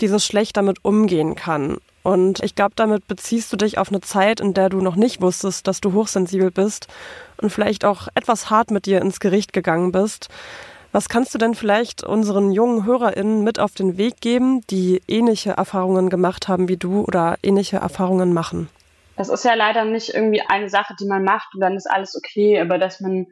die 0.00 0.06
so 0.06 0.20
schlecht 0.20 0.56
damit 0.56 0.84
umgehen 0.84 1.34
kann. 1.34 1.78
Und 2.06 2.40
ich 2.44 2.54
glaube, 2.54 2.74
damit 2.76 3.08
beziehst 3.08 3.52
du 3.52 3.56
dich 3.56 3.78
auf 3.78 3.88
eine 3.88 4.00
Zeit, 4.00 4.38
in 4.38 4.54
der 4.54 4.68
du 4.68 4.80
noch 4.80 4.94
nicht 4.94 5.20
wusstest, 5.20 5.66
dass 5.66 5.80
du 5.80 5.92
hochsensibel 5.92 6.52
bist 6.52 6.86
und 7.42 7.50
vielleicht 7.50 7.84
auch 7.84 8.06
etwas 8.14 8.48
hart 8.48 8.70
mit 8.70 8.86
dir 8.86 9.02
ins 9.02 9.18
Gericht 9.18 9.52
gegangen 9.52 9.90
bist. 9.90 10.28
Was 10.92 11.08
kannst 11.08 11.34
du 11.34 11.38
denn 11.38 11.56
vielleicht 11.56 12.04
unseren 12.04 12.52
jungen 12.52 12.84
HörerInnen 12.84 13.42
mit 13.42 13.58
auf 13.58 13.72
den 13.72 13.98
Weg 13.98 14.20
geben, 14.20 14.60
die 14.70 15.02
ähnliche 15.08 15.54
Erfahrungen 15.54 16.08
gemacht 16.08 16.46
haben 16.46 16.68
wie 16.68 16.76
du 16.76 17.02
oder 17.02 17.38
ähnliche 17.42 17.78
Erfahrungen 17.78 18.32
machen? 18.32 18.68
das 19.16 19.28
ist 19.28 19.44
ja 19.44 19.54
leider 19.54 19.84
nicht 19.84 20.14
irgendwie 20.14 20.42
eine 20.42 20.68
Sache, 20.68 20.94
die 21.00 21.06
man 21.06 21.24
macht 21.24 21.48
und 21.54 21.60
dann 21.60 21.74
ist 21.74 21.90
alles 21.90 22.14
okay, 22.16 22.60
aber 22.60 22.78
dass 22.78 23.00
man 23.00 23.26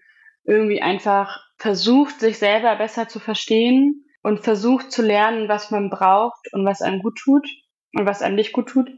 irgendwie 0.44 0.82
einfach 0.82 1.38
versucht, 1.58 2.18
sich 2.18 2.38
selber 2.38 2.74
besser 2.74 3.06
zu 3.06 3.20
verstehen 3.20 4.04
und 4.22 4.42
versucht 4.42 4.90
zu 4.90 5.02
lernen, 5.02 5.48
was 5.48 5.70
man 5.70 5.90
braucht 5.90 6.52
und 6.52 6.64
was 6.64 6.82
einem 6.82 7.02
gut 7.02 7.18
tut 7.22 7.46
und 7.94 8.06
was 8.06 8.22
einem 8.22 8.36
nicht 8.36 8.52
gut 8.52 8.68
tut. 8.68 8.88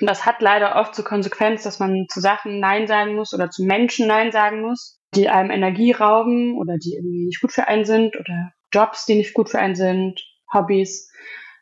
Und 0.00 0.06
das 0.06 0.26
hat 0.26 0.42
leider 0.42 0.76
oft 0.76 0.94
zur 0.94 1.04
Konsequenz, 1.04 1.62
dass 1.62 1.78
man 1.78 2.06
zu 2.08 2.20
Sachen 2.20 2.60
Nein 2.60 2.86
sagen 2.86 3.14
muss 3.14 3.32
oder 3.32 3.50
zu 3.50 3.64
Menschen 3.64 4.06
Nein 4.06 4.30
sagen 4.30 4.60
muss, 4.60 5.00
die 5.14 5.28
einem 5.28 5.50
Energie 5.50 5.92
rauben 5.92 6.56
oder 6.58 6.76
die 6.76 6.94
irgendwie 6.94 7.26
nicht 7.26 7.40
gut 7.40 7.52
für 7.52 7.66
einen 7.66 7.84
sind 7.84 8.16
oder 8.16 8.52
Jobs, 8.72 9.06
die 9.06 9.14
nicht 9.14 9.32
gut 9.32 9.48
für 9.48 9.58
einen 9.58 9.74
sind, 9.74 10.22
Hobbys 10.52 11.10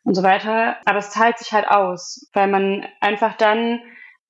und 0.03 0.15
so 0.15 0.23
weiter. 0.23 0.77
Aber 0.85 0.99
es 0.99 1.11
zahlt 1.11 1.39
sich 1.39 1.53
halt 1.53 1.69
aus, 1.69 2.29
weil 2.33 2.49
man 2.49 2.87
einfach 3.01 3.37
dann 3.37 3.81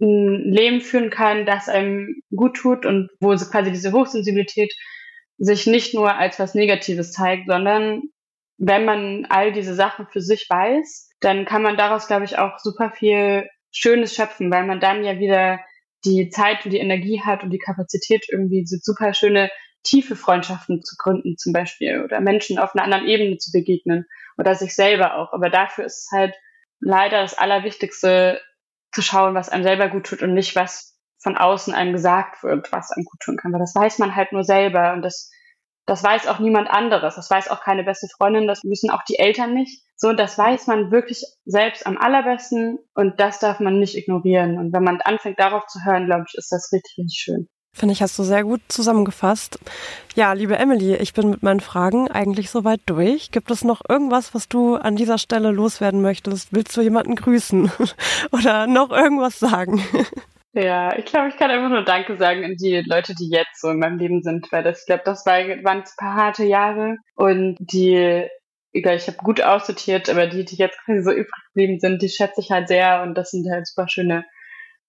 ein 0.00 0.52
Leben 0.52 0.80
führen 0.80 1.10
kann, 1.10 1.46
das 1.46 1.68
einem 1.68 2.20
gut 2.34 2.56
tut 2.56 2.84
und 2.84 3.10
wo 3.20 3.34
quasi 3.34 3.70
diese 3.70 3.92
Hochsensibilität 3.92 4.72
sich 5.38 5.66
nicht 5.66 5.94
nur 5.94 6.14
als 6.14 6.38
was 6.38 6.54
Negatives 6.54 7.12
zeigt, 7.12 7.46
sondern 7.48 8.02
wenn 8.58 8.84
man 8.84 9.26
all 9.28 9.52
diese 9.52 9.74
Sachen 9.74 10.06
für 10.06 10.20
sich 10.20 10.46
weiß, 10.48 11.10
dann 11.24 11.44
kann 11.44 11.62
man 11.62 11.76
daraus, 11.76 12.06
glaube 12.06 12.24
ich, 12.24 12.38
auch 12.38 12.58
super 12.58 12.90
viel 12.90 13.48
Schönes 13.70 14.14
schöpfen, 14.14 14.50
weil 14.50 14.64
man 14.64 14.80
dann 14.80 15.04
ja 15.04 15.18
wieder 15.18 15.60
die 16.04 16.28
Zeit 16.28 16.64
und 16.64 16.70
die 16.72 16.78
Energie 16.78 17.22
hat 17.22 17.42
und 17.42 17.50
die 17.50 17.58
Kapazität, 17.58 18.26
irgendwie 18.30 18.66
so 18.66 18.76
super 18.80 19.14
schöne, 19.14 19.50
tiefe 19.82 20.16
Freundschaften 20.16 20.82
zu 20.82 20.96
gründen, 20.96 21.36
zum 21.36 21.52
Beispiel, 21.52 22.02
oder 22.02 22.20
Menschen 22.20 22.58
auf 22.58 22.74
einer 22.74 22.84
anderen 22.84 23.06
Ebene 23.06 23.36
zu 23.38 23.50
begegnen 23.52 24.06
oder 24.38 24.54
sich 24.54 24.74
selber 24.74 25.16
auch. 25.16 25.32
Aber 25.32 25.50
dafür 25.50 25.84
ist 25.84 26.06
es 26.06 26.08
halt 26.12 26.34
leider 26.80 27.22
das 27.22 27.36
Allerwichtigste, 27.36 28.40
zu 28.94 29.02
schauen, 29.02 29.34
was 29.34 29.48
einem 29.48 29.64
selber 29.64 29.88
gut 29.88 30.06
tut 30.06 30.22
und 30.22 30.34
nicht, 30.34 30.56
was 30.56 30.96
von 31.18 31.36
außen 31.36 31.74
einem 31.74 31.92
gesagt 31.92 32.42
wird, 32.42 32.70
was 32.72 32.92
einem 32.92 33.04
gut 33.04 33.20
tun 33.20 33.36
kann. 33.36 33.52
Weil 33.52 33.60
das 33.60 33.74
weiß 33.74 33.98
man 33.98 34.14
halt 34.14 34.32
nur 34.32 34.44
selber 34.44 34.92
und 34.92 35.02
das, 35.02 35.30
das 35.86 36.02
weiß 36.02 36.26
auch 36.28 36.38
niemand 36.38 36.70
anderes. 36.70 37.16
Das 37.16 37.30
weiß 37.30 37.48
auch 37.48 37.60
keine 37.60 37.84
beste 37.84 38.08
Freundin, 38.08 38.46
das 38.46 38.62
wissen 38.64 38.90
auch 38.90 39.02
die 39.08 39.18
Eltern 39.18 39.54
nicht. 39.54 39.82
So, 39.96 40.12
das 40.12 40.36
weiß 40.36 40.66
man 40.66 40.90
wirklich 40.90 41.24
selbst 41.44 41.86
am 41.86 41.96
allerbesten 41.96 42.78
und 42.94 43.20
das 43.20 43.38
darf 43.38 43.60
man 43.60 43.78
nicht 43.78 43.96
ignorieren. 43.96 44.58
Und 44.58 44.72
wenn 44.72 44.82
man 44.82 45.00
anfängt 45.00 45.38
darauf 45.38 45.66
zu 45.66 45.78
hören, 45.84 46.06
glaube 46.06 46.24
ich, 46.28 46.34
ist 46.36 46.50
das 46.50 46.70
richtig, 46.72 46.98
richtig 46.98 47.18
schön. 47.18 47.48
Finde 47.72 47.92
ich, 47.92 48.02
hast 48.02 48.16
du 48.18 48.22
sehr 48.22 48.44
gut 48.44 48.60
zusammengefasst. 48.68 49.58
Ja, 50.14 50.32
liebe 50.32 50.56
Emily, 50.56 50.94
ich 50.94 51.12
bin 51.12 51.30
mit 51.30 51.42
meinen 51.42 51.58
Fragen 51.58 52.08
eigentlich 52.08 52.50
soweit 52.50 52.80
durch. 52.86 53.32
Gibt 53.32 53.50
es 53.50 53.64
noch 53.64 53.82
irgendwas, 53.88 54.32
was 54.32 54.48
du 54.48 54.76
an 54.76 54.94
dieser 54.94 55.18
Stelle 55.18 55.50
loswerden 55.50 56.00
möchtest? 56.00 56.52
Willst 56.52 56.76
du 56.76 56.82
jemanden 56.82 57.16
grüßen 57.16 57.72
oder 58.32 58.68
noch 58.68 58.90
irgendwas 58.90 59.40
sagen? 59.40 59.82
Ja, 60.54 60.96
ich 60.96 61.04
glaube, 61.04 61.28
ich 61.28 61.36
kann 61.36 61.50
einfach 61.50 61.68
nur 61.68 61.84
Danke 61.84 62.16
sagen 62.16 62.44
an 62.44 62.56
die 62.56 62.80
Leute, 62.86 63.14
die 63.14 63.28
jetzt 63.28 63.60
so 63.60 63.70
in 63.70 63.80
meinem 63.80 63.98
Leben 63.98 64.22
sind, 64.22 64.50
weil 64.52 64.62
das, 64.62 64.80
ich 64.80 64.86
glaube, 64.86 65.02
das 65.04 65.26
war, 65.26 65.38
waren 65.64 65.78
ein 65.78 65.84
paar 65.96 66.14
harte 66.14 66.44
Jahre 66.44 66.96
und 67.16 67.56
die, 67.58 68.28
ich 68.70 68.86
habe 68.86 69.16
gut 69.18 69.40
aussortiert, 69.40 70.08
aber 70.08 70.28
die, 70.28 70.44
die 70.44 70.56
jetzt 70.56 70.78
quasi 70.84 71.02
so 71.02 71.10
übrig 71.10 71.44
geblieben 71.48 71.80
sind, 71.80 72.02
die 72.02 72.08
schätze 72.08 72.40
ich 72.40 72.52
halt 72.52 72.68
sehr 72.68 73.02
und 73.02 73.14
das 73.14 73.30
sind 73.30 73.50
halt 73.50 73.66
super 73.66 73.88
schöne 73.88 74.24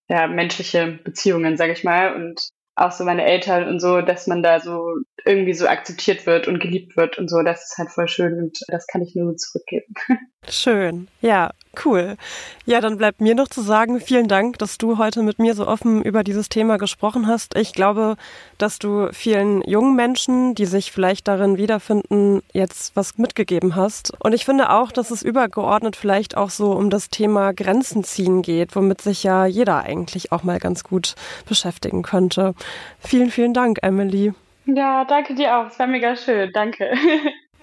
ja, 0.07 0.27
menschliche 0.27 0.99
Beziehungen, 1.03 1.57
sage 1.57 1.73
ich 1.73 1.83
mal. 1.83 2.15
Und 2.15 2.41
auch 2.75 2.91
so 2.91 3.05
meine 3.05 3.23
Eltern 3.23 3.67
und 3.67 3.79
so, 3.79 4.01
dass 4.01 4.27
man 4.27 4.43
da 4.43 4.59
so 4.59 4.95
irgendwie 5.25 5.53
so 5.53 5.67
akzeptiert 5.67 6.25
wird 6.25 6.47
und 6.47 6.59
geliebt 6.59 6.97
wird 6.97 7.17
und 7.17 7.29
so. 7.29 7.41
Das 7.41 7.63
ist 7.63 7.77
halt 7.77 7.89
voll 7.89 8.07
schön 8.07 8.37
und 8.37 8.59
das 8.67 8.85
kann 8.85 9.01
ich 9.01 9.15
nur 9.15 9.31
so 9.31 9.35
zurückgeben. 9.35 9.93
Schön. 10.49 11.07
Ja, 11.21 11.51
Cool. 11.83 12.17
Ja, 12.65 12.81
dann 12.81 12.97
bleibt 12.97 13.21
mir 13.21 13.35
noch 13.35 13.47
zu 13.47 13.61
sagen, 13.61 13.99
vielen 13.99 14.27
Dank, 14.27 14.57
dass 14.59 14.77
du 14.77 14.97
heute 14.97 15.23
mit 15.23 15.39
mir 15.39 15.53
so 15.53 15.67
offen 15.67 16.01
über 16.01 16.23
dieses 16.23 16.49
Thema 16.49 16.77
gesprochen 16.77 17.27
hast. 17.27 17.55
Ich 17.57 17.73
glaube, 17.73 18.15
dass 18.57 18.79
du 18.79 19.09
vielen 19.11 19.61
jungen 19.63 19.95
Menschen, 19.95 20.55
die 20.55 20.65
sich 20.65 20.91
vielleicht 20.91 21.27
darin 21.27 21.57
wiederfinden, 21.57 22.41
jetzt 22.53 22.95
was 22.95 23.17
mitgegeben 23.17 23.75
hast. 23.75 24.13
Und 24.19 24.33
ich 24.33 24.45
finde 24.45 24.69
auch, 24.71 24.91
dass 24.91 25.11
es 25.11 25.21
übergeordnet 25.21 25.95
vielleicht 25.95 26.37
auch 26.37 26.49
so 26.49 26.71
um 26.71 26.89
das 26.89 27.09
Thema 27.09 27.53
Grenzen 27.53 28.03
ziehen 28.03 28.41
geht, 28.41 28.75
womit 28.75 29.01
sich 29.01 29.23
ja 29.23 29.45
jeder 29.45 29.83
eigentlich 29.83 30.31
auch 30.31 30.43
mal 30.43 30.59
ganz 30.59 30.83
gut 30.83 31.15
beschäftigen 31.47 32.03
könnte. 32.03 32.55
Vielen, 32.99 33.31
vielen 33.31 33.53
Dank, 33.53 33.79
Emily. 33.81 34.33
Ja, 34.65 35.05
danke 35.05 35.35
dir 35.35 35.57
auch. 35.57 35.67
Es 35.67 35.77
war 35.79 35.87
mega 35.87 36.15
schön. 36.15 36.51
Danke. 36.53 36.91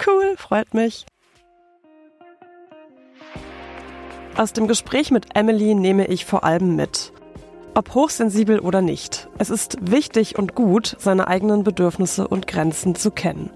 Cool, 0.04 0.34
freut 0.36 0.74
mich. 0.74 1.06
Aus 4.34 4.54
dem 4.54 4.66
Gespräch 4.66 5.10
mit 5.10 5.36
Emily 5.36 5.74
nehme 5.74 6.06
ich 6.06 6.24
vor 6.24 6.42
allem 6.42 6.74
mit. 6.74 7.12
Ob 7.74 7.94
hochsensibel 7.94 8.60
oder 8.60 8.80
nicht, 8.80 9.28
es 9.36 9.50
ist 9.50 9.76
wichtig 9.80 10.38
und 10.38 10.54
gut, 10.54 10.96
seine 10.98 11.28
eigenen 11.28 11.64
Bedürfnisse 11.64 12.26
und 12.26 12.46
Grenzen 12.46 12.94
zu 12.94 13.10
kennen. 13.10 13.50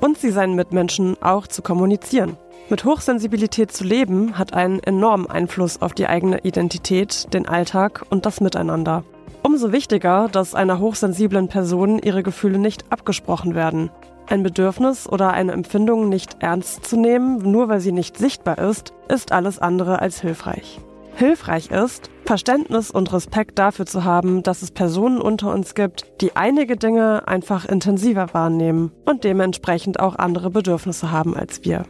Und 0.00 0.16
sie 0.18 0.30
seinen 0.30 0.54
Mitmenschen 0.54 1.22
auch 1.22 1.46
zu 1.46 1.60
kommunizieren. 1.60 2.38
Mit 2.70 2.86
Hochsensibilität 2.86 3.70
zu 3.70 3.84
leben 3.84 4.38
hat 4.38 4.54
einen 4.54 4.82
enormen 4.82 5.28
Einfluss 5.28 5.82
auf 5.82 5.92
die 5.92 6.06
eigene 6.06 6.38
Identität, 6.38 7.32
den 7.34 7.46
Alltag 7.46 8.06
und 8.08 8.24
das 8.24 8.40
Miteinander. 8.40 9.04
Umso 9.42 9.72
wichtiger, 9.72 10.28
dass 10.32 10.54
einer 10.54 10.78
hochsensiblen 10.78 11.48
Person 11.48 11.98
ihre 11.98 12.22
Gefühle 12.22 12.58
nicht 12.58 12.86
abgesprochen 12.90 13.54
werden. 13.54 13.90
Ein 14.26 14.42
Bedürfnis 14.42 15.08
oder 15.08 15.32
eine 15.32 15.52
Empfindung 15.52 16.08
nicht 16.08 16.36
ernst 16.40 16.86
zu 16.86 16.96
nehmen, 16.96 17.38
nur 17.38 17.68
weil 17.68 17.80
sie 17.80 17.92
nicht 17.92 18.16
sichtbar 18.16 18.58
ist, 18.58 18.94
ist 19.08 19.32
alles 19.32 19.58
andere 19.58 20.00
als 20.00 20.20
hilfreich. 20.20 20.80
Hilfreich 21.16 21.70
ist, 21.70 22.10
Verständnis 22.24 22.90
und 22.90 23.12
Respekt 23.12 23.58
dafür 23.58 23.86
zu 23.86 24.04
haben, 24.04 24.42
dass 24.42 24.62
es 24.62 24.72
Personen 24.72 25.20
unter 25.20 25.52
uns 25.52 25.74
gibt, 25.74 26.06
die 26.20 26.34
einige 26.34 26.76
Dinge 26.76 27.28
einfach 27.28 27.66
intensiver 27.66 28.32
wahrnehmen 28.32 28.90
und 29.04 29.24
dementsprechend 29.24 30.00
auch 30.00 30.16
andere 30.16 30.50
Bedürfnisse 30.50 31.12
haben 31.12 31.36
als 31.36 31.64
wir. 31.64 31.84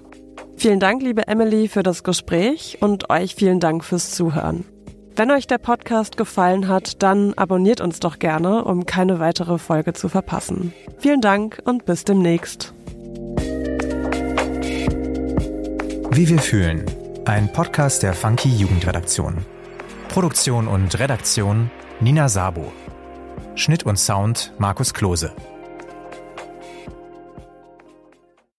Vielen 0.56 0.80
Dank, 0.80 1.02
liebe 1.02 1.26
Emily, 1.26 1.68
für 1.68 1.82
das 1.82 2.02
Gespräch 2.02 2.78
und 2.80 3.10
euch 3.10 3.34
vielen 3.34 3.60
Dank 3.60 3.84
fürs 3.84 4.10
Zuhören. 4.10 4.64
Wenn 5.16 5.30
euch 5.30 5.46
der 5.46 5.58
Podcast 5.58 6.16
gefallen 6.16 6.66
hat, 6.66 7.00
dann 7.00 7.34
abonniert 7.34 7.80
uns 7.80 8.00
doch 8.00 8.18
gerne, 8.18 8.64
um 8.64 8.84
keine 8.84 9.20
weitere 9.20 9.58
Folge 9.58 9.92
zu 9.92 10.08
verpassen. 10.08 10.74
Vielen 10.98 11.20
Dank 11.20 11.62
und 11.64 11.84
bis 11.84 12.02
demnächst. 12.02 12.74
Wie 16.10 16.28
wir 16.28 16.40
fühlen. 16.40 16.84
Ein 17.26 17.52
Podcast 17.52 18.02
der 18.02 18.12
Funky 18.12 18.48
Jugendredaktion. 18.48 19.36
Produktion 20.08 20.66
und 20.66 20.98
Redaktion 20.98 21.70
Nina 22.00 22.28
Sabo. 22.28 22.72
Schnitt 23.54 23.84
und 23.84 24.00
Sound 24.00 24.52
Markus 24.58 24.94
Klose. 24.94 25.32